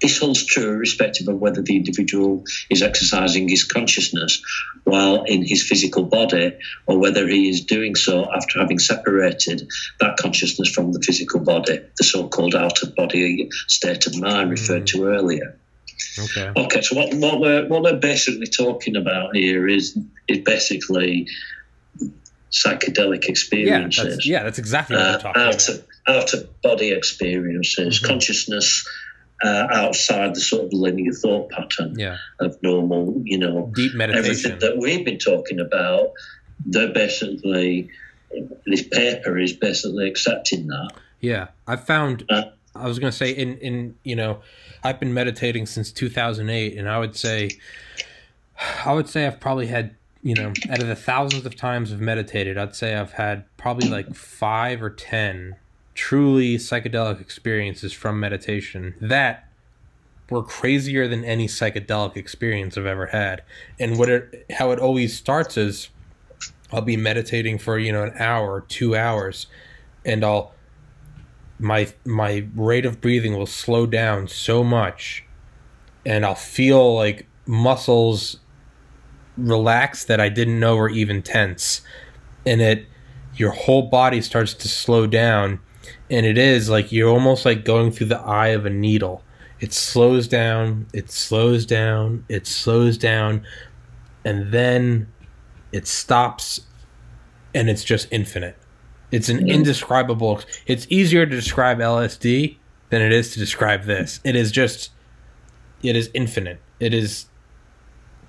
[0.02, 4.40] This holds true irrespective of whether the individual is exercising his consciousness
[4.86, 6.52] while in his physical body
[6.88, 9.68] or whether he is doing so after having separated
[10.00, 14.50] that consciousness from the physical body, the so called out of body state of mind
[14.52, 15.50] referred to earlier.
[16.18, 16.48] okay.
[16.56, 19.98] Okay, so what, what we're what we're basically talking about here is
[20.30, 21.28] is basically
[22.52, 25.70] psychedelic Yeah, experiences that's, yeah, that's exactly what uh, I'm talking out about.
[25.70, 28.08] of out of body experiences, Mhm.
[28.08, 28.88] consciousness
[29.44, 34.26] uh, outside the sort of linear thought pattern Yeah, of normal, you know, deep meditation.
[34.26, 36.12] everything that we've been talking about.
[36.66, 37.90] They're basically
[38.66, 40.92] this paper is basically accepting that.
[41.22, 42.26] Yeah, I found.
[42.30, 42.44] Uh,
[42.76, 44.42] I was gonna say in in you know,
[44.84, 47.52] I've been meditating since 2008, and I would say,
[48.86, 52.02] I would say I've probably had you know, out of the thousands of times I've
[52.02, 55.56] meditated, I'd say I've had probably like five or ten
[55.94, 59.50] truly psychedelic experiences from meditation that
[60.30, 63.44] were crazier than any psychedelic experience I've ever had.
[63.80, 65.90] And what it how it always starts is
[66.72, 69.48] I'll be meditating for, you know, an hour, 2 hours
[70.06, 70.54] and I'll
[71.60, 75.26] my my rate of breathing will slow down so much
[76.06, 78.38] and I'll feel like muscles
[79.38, 81.82] relax that I didn't know were even tense.
[82.46, 82.86] And it
[83.36, 85.60] your whole body starts to slow down
[86.10, 89.24] and it is like you're almost like going through the eye of a needle
[89.60, 93.44] it slows down, it slows down, it slows down,
[94.24, 95.08] and then
[95.72, 96.62] it stops
[97.54, 98.58] and it's just infinite.
[99.12, 100.42] It's an indescribable.
[100.68, 102.58] It's easier to describe LSD
[102.90, 104.20] than it is to describe this.
[104.24, 104.92] It is just,
[105.82, 106.62] it is infinite.
[106.80, 107.26] It is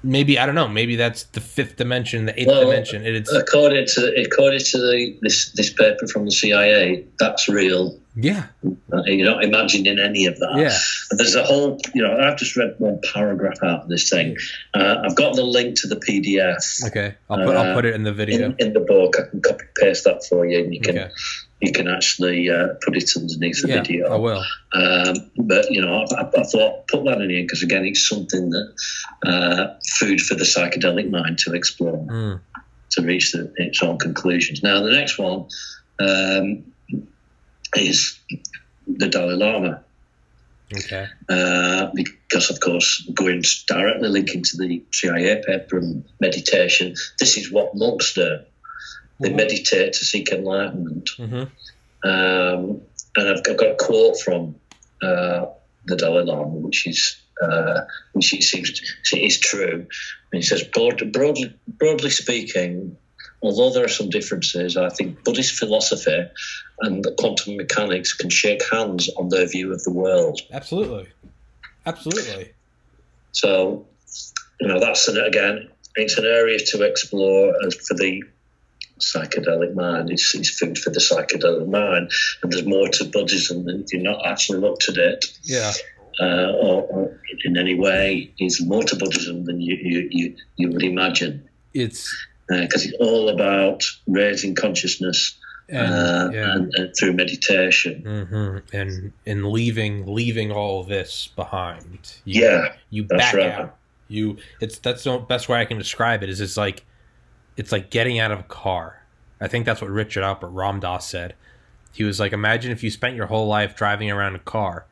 [0.02, 0.68] maybe I don't know.
[0.68, 3.04] Maybe that's the fifth dimension, the eighth well, dimension.
[3.04, 7.99] It, it's according to according to the, this this paper from the CIA, that's real.
[8.16, 10.56] Yeah, uh, you're not imagining any of that.
[10.56, 10.76] Yeah,
[11.10, 11.78] and there's a whole.
[11.94, 14.36] You know, I've just read one paragraph out of this thing.
[14.74, 16.86] Uh, I've got the link to the PDF.
[16.88, 19.14] Okay, I'll put uh, I'll put it in the video in, in, the book.
[19.18, 20.98] I can copy paste that for you, and you can.
[20.98, 21.10] Okay
[21.60, 24.10] you can actually uh, put it underneath the yeah, video.
[24.10, 24.42] I will.
[24.72, 28.50] Um, but you know, I, I, thought put that in here because again, it's something
[28.50, 28.74] that
[29.26, 32.40] uh, food for the psychedelic mind to explore mm.
[32.92, 34.62] to reach the, its own conclusions.
[34.62, 35.48] Now, the next one
[36.00, 36.69] um,
[37.76, 38.18] is
[38.86, 39.84] the Dalai Lama.
[40.76, 41.06] Okay.
[41.28, 47.50] Uh, because, of course, going directly linking to the CIA paper and meditation, this is
[47.50, 48.38] what monks do.
[49.18, 49.36] They mm-hmm.
[49.36, 51.10] meditate to seek enlightenment.
[51.18, 52.08] Mm-hmm.
[52.08, 52.82] Um,
[53.16, 54.54] and I've, I've, got a quote from
[55.02, 55.46] uh,
[55.86, 58.80] the Dalai Lama, which is uh, which it seems
[59.12, 59.86] is true.
[60.32, 62.96] And he says, broad, broadly, broadly speaking,
[63.42, 66.26] although there are some differences, I think Buddhist philosophy
[66.80, 70.40] and quantum mechanics can shake hands on their view of the world.
[70.52, 71.08] Absolutely,
[71.86, 72.52] absolutely.
[73.32, 73.86] So,
[74.60, 77.54] you know, that's an, again, it's an area to explore
[77.86, 78.24] for the
[79.00, 80.10] psychedelic mind.
[80.10, 82.10] It's, it's food for the psychedelic mind,
[82.42, 85.24] and there's more to Buddhism than if you're not actually looked at it.
[85.42, 85.72] Yeah.
[86.20, 90.70] Uh, or, or, in any way, is more to Buddhism than you you, you, you
[90.70, 91.48] would imagine.
[91.72, 92.14] It's
[92.50, 95.38] because uh, it's all about raising consciousness
[95.68, 96.54] and, uh, yeah.
[96.54, 98.76] and, and, through meditation mm-hmm.
[98.76, 102.16] and and leaving leaving all this behind.
[102.24, 103.52] You, yeah, you back right.
[103.52, 103.76] out.
[104.08, 106.28] You it's that's the best way I can describe it.
[106.28, 106.84] Is it's like
[107.56, 109.02] it's like getting out of a car.
[109.40, 111.34] I think that's what Richard Alpert Ram Dass said.
[111.92, 114.86] He was like, imagine if you spent your whole life driving around a car.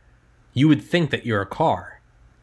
[0.54, 1.97] You would think that you're a car.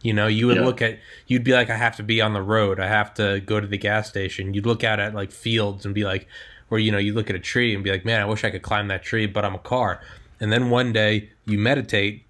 [0.06, 0.66] You know, you would yeah.
[0.66, 2.80] look at, you'd be like, I have to be on the road.
[2.80, 4.53] I have to go to the gas station.
[4.53, 6.28] You'd look out at like fields and be like,
[6.70, 8.51] or, you know, you look at a tree and be like, man, I wish I
[8.51, 10.01] could climb that tree, but I'm a car.
[10.39, 12.24] And then one day you meditate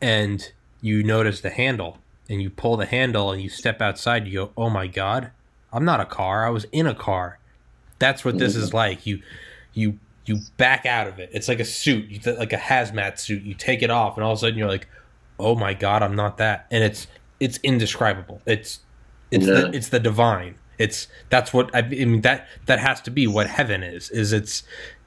[0.00, 4.26] and you notice the handle and you pull the handle and you step outside.
[4.26, 5.30] You go, oh my God,
[5.70, 6.46] I'm not a car.
[6.46, 7.38] I was in a car.
[7.98, 8.62] That's what this mm-hmm.
[8.62, 9.06] is like.
[9.06, 9.20] You
[9.74, 11.28] you you back out of it.
[11.34, 13.42] It's like a suit, you like a hazmat suit.
[13.42, 14.88] You take it off, and all of a sudden you're like,
[15.38, 17.06] "Oh my god, I'm not that." And it's
[17.40, 18.40] it's indescribable.
[18.46, 18.80] It's
[19.30, 19.54] it's yeah.
[19.54, 20.56] the, it's the divine.
[20.78, 22.20] It's that's what I, I mean.
[22.22, 24.10] That that has to be what heaven is.
[24.10, 24.62] Is it's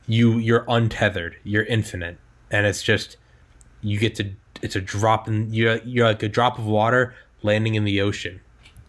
[0.08, 1.38] you you're untethered.
[1.44, 2.18] You're infinite,
[2.50, 3.18] and it's just
[3.82, 4.32] you get to.
[4.62, 5.54] It's a drop in.
[5.54, 8.42] You're you're like a drop of water landing in the ocean.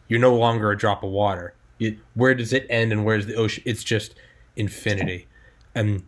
[0.08, 3.34] You're no longer a drop of water it, where does it end and where's the
[3.34, 3.62] ocean?
[3.66, 4.14] It's just
[4.56, 5.26] infinity,
[5.74, 6.04] and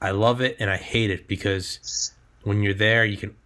[0.00, 2.12] I love it and I hate it because
[2.42, 3.36] when you're there, you can.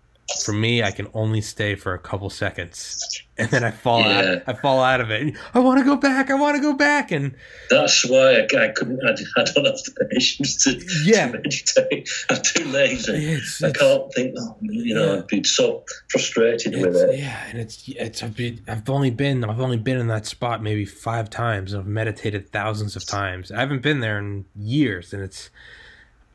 [0.44, 4.20] For me, I can only stay for a couple seconds, and then I fall yeah.
[4.20, 4.42] out.
[4.46, 5.34] I fall out of it.
[5.52, 6.30] I want to go back.
[6.30, 7.34] I want to go back, and
[7.68, 9.00] that's why I, I couldn't.
[9.04, 11.26] I, I, don't have the patience to, yeah.
[11.26, 12.08] to meditate.
[12.30, 13.12] I'm too lazy.
[13.12, 14.34] It's, I can't think.
[14.38, 15.18] Oh, you know, yeah.
[15.18, 17.18] I'd be so frustrated with it.
[17.18, 18.22] Yeah, and it's it's.
[18.22, 19.44] I've only been.
[19.44, 21.72] I've only been in that spot maybe five times.
[21.72, 23.52] And I've meditated thousands of times.
[23.52, 25.50] I haven't been there in years, and it's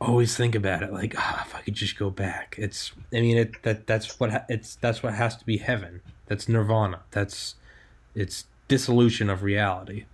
[0.00, 2.56] always think about it like oh, if i could just go back.
[2.58, 6.00] It's i mean it that that's what it's that's what has to be heaven.
[6.26, 7.00] That's nirvana.
[7.10, 7.56] That's
[8.14, 10.04] it's dissolution of reality.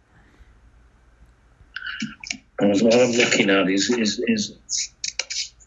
[2.59, 4.93] What i'm looking at is is, is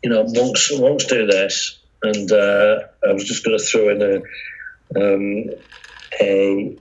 [0.04, 4.02] you know monks monks do this and uh, i was just going to throw in
[4.02, 4.16] a
[5.00, 5.50] um,
[6.20, 6.78] a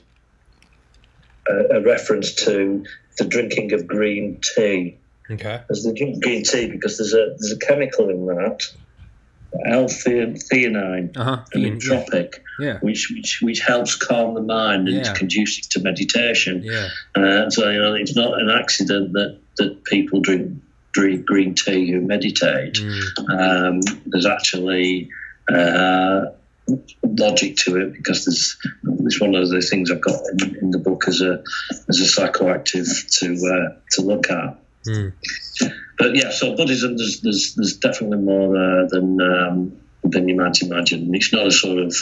[1.70, 2.84] a reference to
[3.18, 4.97] the drinking of green tea
[5.30, 5.60] Okay.
[5.70, 8.62] As they drink green tea because there's a there's a chemical in that
[9.66, 11.42] L-theanine, Uh-huh.
[11.54, 12.78] a nootropic, Yeah.
[12.80, 15.02] which, which which helps calm the mind and Yeah.
[15.02, 16.62] is conducive to meditation.
[16.64, 16.88] Yeah.
[17.14, 20.52] Uh, so you know, it's not an accident that, that people drink
[20.92, 22.74] drink green tea who meditate.
[22.74, 23.30] Mm.
[23.30, 25.10] Um, there's actually
[25.52, 26.26] uh,
[27.02, 28.56] logic to it because there's
[29.06, 31.42] it's one of the things I've got in, in the book as a
[31.88, 32.86] as a psychoactive
[33.20, 34.58] to uh, to look at.
[34.86, 35.12] Mm.
[35.98, 39.72] But yeah, so Buddhism there's there's, there's definitely more uh, than um,
[40.04, 41.14] than you might imagine.
[41.14, 41.94] It's not a sort of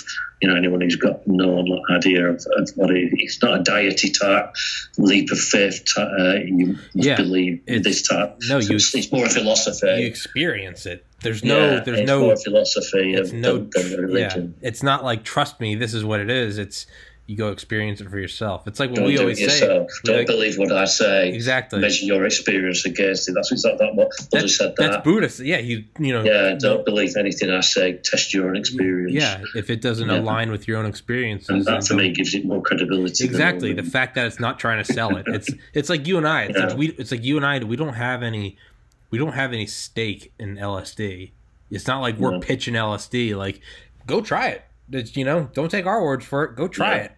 [0.43, 4.11] you know anyone who's got no idea of, of what it, it's not a deity
[4.11, 4.55] type
[4.99, 5.83] leap of faith.
[5.97, 8.37] Type, uh, you must Yeah, believe this type.
[8.49, 9.87] no, you- it's, it's more a philosophy.
[10.03, 11.05] You experience it.
[11.23, 11.57] There's no.
[11.59, 12.21] Yeah, there's it's no.
[12.21, 13.57] more philosophy it's than, no.
[13.59, 13.97] than, than Yeah.
[13.97, 14.55] religion.
[14.61, 15.75] It's not like trust me.
[15.75, 16.59] This is what it is.
[16.59, 16.87] It's
[17.29, 18.69] you go experience it for yourself.
[18.69, 19.67] It's like what Don't we always say.
[19.67, 21.31] Don't like- believe what I say.
[21.33, 21.81] exactly.
[21.81, 23.33] Measure your experience against it.
[23.35, 23.97] That's exactly that.
[23.97, 25.05] What Buddha That's, said that's that.
[25.05, 25.41] Buddhist.
[25.41, 25.59] Yeah.
[25.59, 25.85] You.
[25.99, 26.23] You know.
[26.23, 27.95] yeah, don't believe anything I say.
[27.95, 29.13] Test your own experience.
[29.13, 29.43] Yeah.
[29.57, 30.21] If it doesn't Yeah.
[30.21, 33.25] align with your own experiences, and that to me gives it more credibility.
[33.25, 36.29] exactly the fact that it's not trying to sell it it's it's like you and
[36.29, 36.67] i it's Yeah.
[36.69, 38.57] like we it's like you and i we don't have any
[39.11, 41.31] we don't have any stake in lsd
[41.71, 42.41] it's not like we're Yeah.
[42.43, 43.61] pitching lsd like
[44.07, 44.63] go try it
[44.93, 47.13] it's, you know don't take our words for it go try it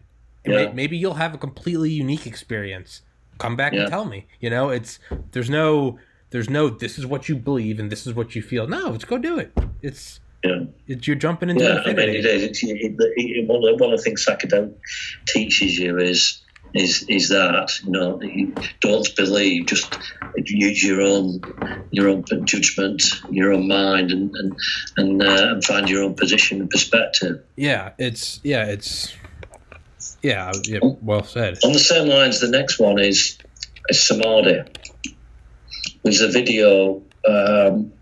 [0.51, 0.72] Yeah.
[0.72, 3.03] maybe you'll have a completely unique experience
[3.38, 3.82] come back Yeah.
[3.82, 4.99] and tell me you know it's
[5.32, 5.99] there's no
[6.30, 9.05] there's no this is what you believe and this is what you feel no it's
[9.05, 9.51] go do it
[9.82, 10.61] it's Yeah.
[10.86, 12.42] it's you're jumping into Yeah, I mean, it is.
[12.42, 14.74] It's, it, it, it, one, of, one of the things psychedelic
[15.26, 16.42] teaches you is
[16.74, 19.96] is is that you know you don't believe, just
[20.44, 21.40] use your own
[21.90, 24.57] your own judgment, your own mind, and and
[24.99, 27.42] and, uh, and find your own position and perspective.
[27.57, 29.14] yeah it's yeah it's
[30.23, 33.39] yeah, yeah well said On the same lines, the next one is,
[33.89, 34.62] is samadhi.
[36.03, 37.93] There's a video um,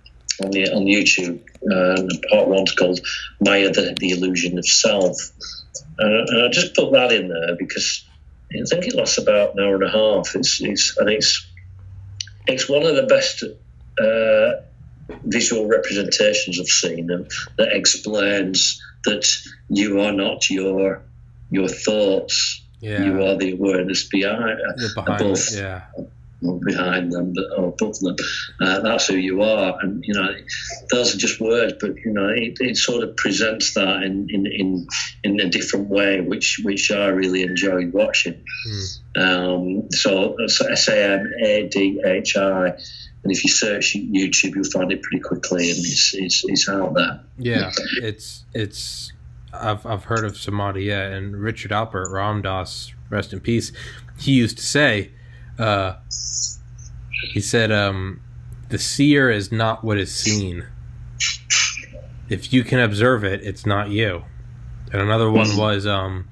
[0.43, 1.41] on the on YouTube.
[1.71, 3.01] Uh, part one's called
[3.41, 5.17] Maya, the, the illusion of self,
[5.99, 8.05] and, and I just put that in there because
[8.53, 10.37] I think it lasts about an hour and a half.
[10.37, 11.47] It's, it's and it's
[12.47, 13.43] it's one of the best
[13.99, 14.63] uh,
[15.25, 19.27] visual representations I've seen that, that explains that
[19.69, 21.03] you are not your
[21.51, 22.63] your thoughts.
[22.81, 24.59] yeah You are the awareness behind,
[24.95, 25.83] behind above, it, yeah
[26.65, 28.17] behind them, but or above them.
[28.61, 30.35] Uh, that's who you are, and you know
[30.91, 34.47] those are just words, but you know it, it sort of presents that in, in,
[34.47, 34.87] in,
[35.25, 38.45] in a different way, which which I really enjoyed watching.
[38.67, 39.21] Hmm.
[39.21, 40.37] Um, so
[40.71, 45.03] S A M A D H I, and if you search YouTube, you'll find it
[45.03, 47.21] pretty quickly, and it's it's, it's out there.
[47.39, 47.73] Yeah,
[48.03, 49.13] it's it's.
[49.61, 53.73] I've I've heard of samadhi, yeah, and Richard Alpert Ram Dass, rest in peace.
[54.19, 55.13] He used to say,
[55.59, 55.95] uh,
[57.33, 58.21] he said, um,
[58.69, 60.67] "The seer is not what is seen.
[62.29, 64.25] If you can observe it, it's not you."
[64.93, 66.29] And another one was, um,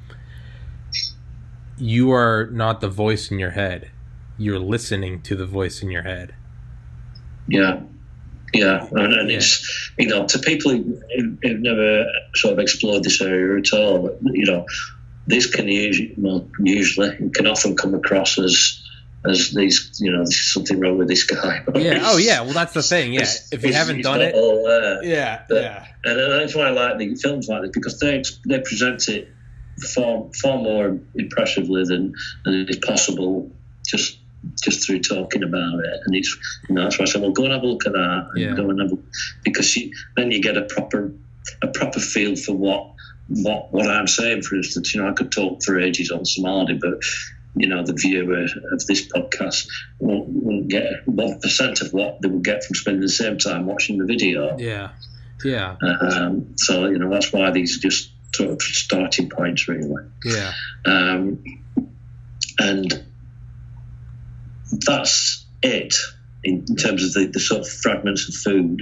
[1.77, 3.91] "You are not the voice in your head.
[4.39, 6.35] You're listening to the voice in your head."
[7.47, 7.81] Yeah,
[8.55, 13.03] yeah, and, and it's you know to people who, who- who've never sort of explored
[13.05, 14.67] this area at all, you know,
[15.27, 18.81] this can usually, well, usually can often come across as
[19.27, 21.63] as these, you know, there's something wrong with this guy.
[21.77, 22.01] Yeah.
[22.03, 22.43] Oh, yeah.
[22.43, 23.15] Well, that's the thing.
[23.15, 23.25] Yeah.
[23.53, 24.35] If you haven't done it.
[24.35, 25.03] all there.
[25.03, 25.41] Yeah.
[25.49, 25.87] But- Yeah.
[26.05, 29.29] and that's why I like the films like this because they they present it
[29.95, 32.15] far far more impressively than,
[32.45, 33.51] than is possible
[33.87, 34.19] just
[34.65, 36.01] just through talking about it.
[36.07, 36.37] And it's
[36.69, 38.43] you know that's why I said, well, go and have a look at that, and
[38.43, 38.55] Yeah.
[38.55, 38.99] go and have a,
[39.45, 39.79] because
[40.17, 41.13] then you get a proper
[41.63, 42.91] a proper feel for what
[43.29, 44.43] what what I'm saying.
[44.43, 46.95] For instance, you know, I could talk for ages on Samadhi, but
[47.57, 48.43] you know, the viewer
[48.73, 49.69] of this podcast
[50.01, 53.67] won't, won't get one percent of what they would get from spending the same time
[53.67, 54.59] watching the video.
[54.59, 54.91] Yeah.
[55.45, 55.77] Yeah.
[55.83, 60.05] Um, so you know that's why these are just sort of starting points, really.
[60.25, 60.53] Yeah.
[60.85, 61.45] Um,
[62.59, 63.05] and
[64.87, 65.95] that's it
[66.43, 68.81] in, in terms of the, the sort of fragments of food.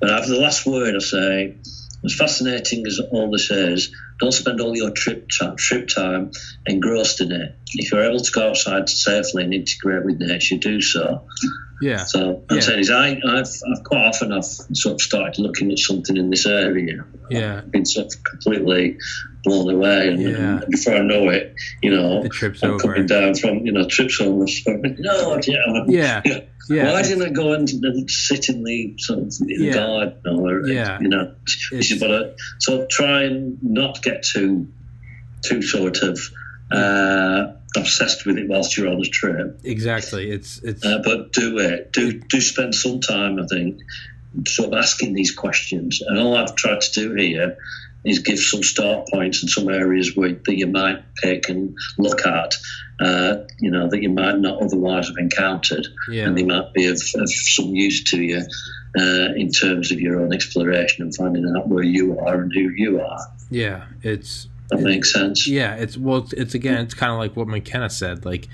[0.00, 1.56] But after the last word, I say,
[2.04, 6.30] as fascinating as all this is, don't spend all your trip time, trip time
[6.66, 7.56] engrossed in it.
[7.74, 11.24] If you're able to go outside safely and integrate with nature, do so.
[11.80, 12.04] Yeah.
[12.04, 12.62] So I'm Yeah.
[12.62, 16.30] saying is, I, I've, I've quite often I've sort of started looking at something in
[16.30, 17.04] this area.
[17.30, 17.58] Yeah.
[17.58, 18.98] I've been sort of completely
[19.44, 20.60] blown away, and, Yeah.
[20.62, 22.80] and before I know it, you know, The trip's I'm over.
[22.82, 24.62] coming down from you know trips almost.
[24.68, 26.22] No, yeah, Yeah.
[26.24, 26.40] yeah.
[26.70, 26.92] Yeah.
[26.92, 27.66] Why didn't I go and,
[28.10, 29.72] sit in the sort of in Yeah.
[29.72, 30.98] the garden or Yeah.
[31.00, 31.32] you know?
[31.72, 32.20] This is what I,
[32.58, 34.68] so try and not get too
[35.42, 36.18] too sort of
[36.70, 39.60] uh, obsessed with it whilst you're on a trip.
[39.64, 40.30] Exactly.
[40.30, 41.92] It's it's Uh, but do it.
[41.92, 43.38] Do do spend some time.
[43.38, 43.80] I think
[44.46, 46.02] sort of asking these questions.
[46.06, 47.56] And all I've tried to do here
[48.04, 52.24] is give some start points in some areas where that you might pick and look
[52.26, 52.54] at,
[53.00, 56.26] uh, you know, that you might not otherwise have encountered, Yeah.
[56.26, 58.38] and they might be of, of some use to you
[58.98, 62.70] uh, in terms of your own exploration and finding out where you are and who
[62.70, 63.18] you are.
[63.50, 63.84] Yeah.
[64.02, 65.46] It's That makes sense.
[65.48, 68.24] Yeah, it's well, it's, it's again, it's kind of like what McKenna said.
[68.24, 68.48] Like,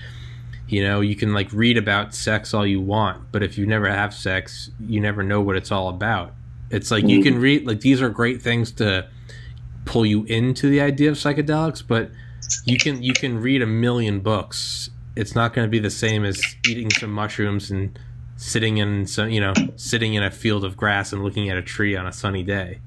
[0.69, 3.89] you know, you can like read about sex all you want, but if you never
[3.89, 6.35] have sex, you never know what it's all about.
[6.71, 9.07] It's like you can read like these are great things to
[9.85, 12.11] pull you into the idea of psychedelics, but
[12.65, 14.91] you can you can read a million books.
[15.17, 17.99] It's not going to be the same as eating some mushrooms and
[18.37, 21.63] sitting in some you know sitting in a field of grass and looking at a
[21.63, 22.81] tree on a sunny day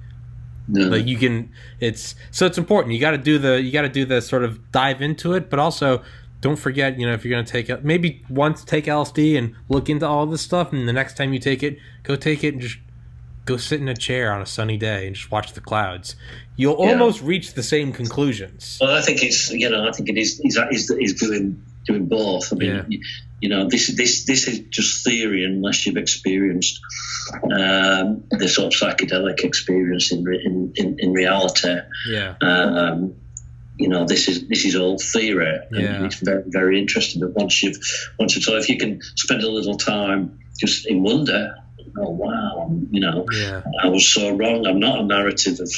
[0.68, 0.88] No.
[0.90, 3.90] like you can it's so it's important you got to do the you got to
[3.90, 6.04] do the sort of dive into it but also
[6.42, 9.56] don't forget you know if you're going to take it maybe once take lsd and
[9.70, 12.54] look into all this stuff and the next time you take it go take it
[12.54, 12.78] and just
[13.48, 16.16] go sit in a chair on a sunny day and just watch the clouds
[16.56, 16.92] you'll Yeah.
[16.92, 20.38] almost reach the same conclusions Well, I think it's you know I think it is
[20.44, 22.52] he's, he's, he's doing doing both.
[22.52, 22.84] I mean, Yeah.
[22.90, 23.00] you,
[23.44, 26.82] you know, this this this is just theory unless you've experienced
[27.44, 31.76] um, the sort of psychedelic experience in in, in, in reality.
[32.10, 33.14] yeah Um,
[33.78, 36.06] you know, this is this is all theory, and Yeah.
[36.06, 37.22] it's very very interesting.
[37.22, 37.78] But once you've
[38.20, 41.56] once you've so if you can spend a little time just in wonder.
[41.98, 42.70] Oh wow!
[42.92, 44.66] You know, yeah I was so wrong.
[44.66, 45.72] I'm not a narrative of,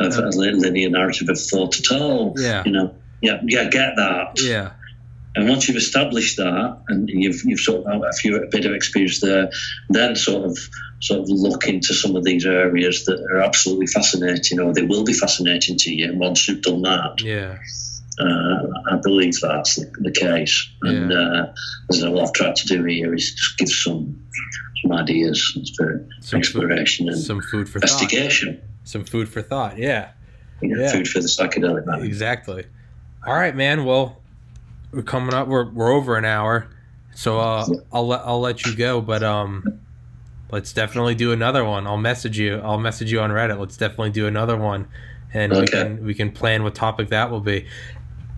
[0.00, 2.34] of a linear narrative of thought at all.
[2.36, 2.62] Yeah.
[2.64, 4.40] You know, yeah, yeah, get that.
[4.40, 4.72] yeah
[5.34, 8.66] And once you've established that, and you've you've sort of had a few a bit
[8.66, 9.50] of experience there,
[9.88, 10.58] then sort of
[11.00, 15.04] sort of look into some of these areas that are absolutely fascinating, or they will
[15.04, 16.10] be fascinating to you.
[16.10, 17.58] And once you've done that, yeah
[18.20, 20.68] uh, I believe that's the, the case.
[20.82, 21.52] And uh,
[21.90, 24.26] as what I've tried to do here is just give some
[24.82, 28.60] some ideas for Some food- exploration and some food for thought investigation.
[28.84, 30.10] some food for thought yeah
[30.60, 30.92] You know, Yeah.
[30.92, 32.02] Food for the psychedelic man.
[32.02, 32.64] Exactly.
[33.26, 33.84] All right, man.
[33.84, 34.20] Well,
[34.92, 35.46] we're coming up.
[35.48, 36.66] We're we're over an hour,
[37.14, 39.00] so uh, I'll let I'll let you go.
[39.00, 39.80] But um,
[40.50, 41.86] let's definitely do another one.
[41.86, 42.58] I'll message you.
[42.58, 43.58] I'll message you on Reddit.
[43.58, 44.88] Let's definitely do another one,
[45.34, 47.66] and we can we can plan what topic that will be.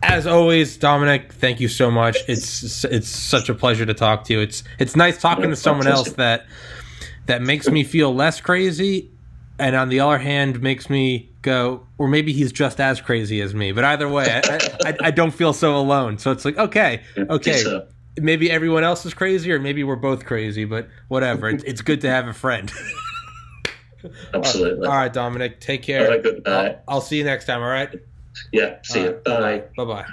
[0.02, 2.16] As always, Dominic, thank you so much.
[2.26, 4.40] It's it's such a pleasure to talk to you.
[4.40, 6.46] It's it's nice talking to someone else that
[7.26, 9.10] that makes me feel less crazy
[9.60, 13.54] and on the other hand makes me go or maybe he's just as crazy as
[13.54, 17.02] me but either way I, I, I don't feel so alone so it's like okay
[17.16, 17.86] okay So, uh,
[18.18, 22.00] maybe everyone else is crazy or maybe we're both crazy but whatever it's, it's good
[22.00, 22.72] to have a friend
[24.34, 24.86] absolutely.
[24.86, 26.78] all right dominic take Have a care good I'll, night.
[26.88, 27.94] I'll see you next time all right
[28.52, 28.76] Yeah.
[28.82, 29.20] See you.
[29.24, 29.64] Bye.
[29.76, 30.04] bye bye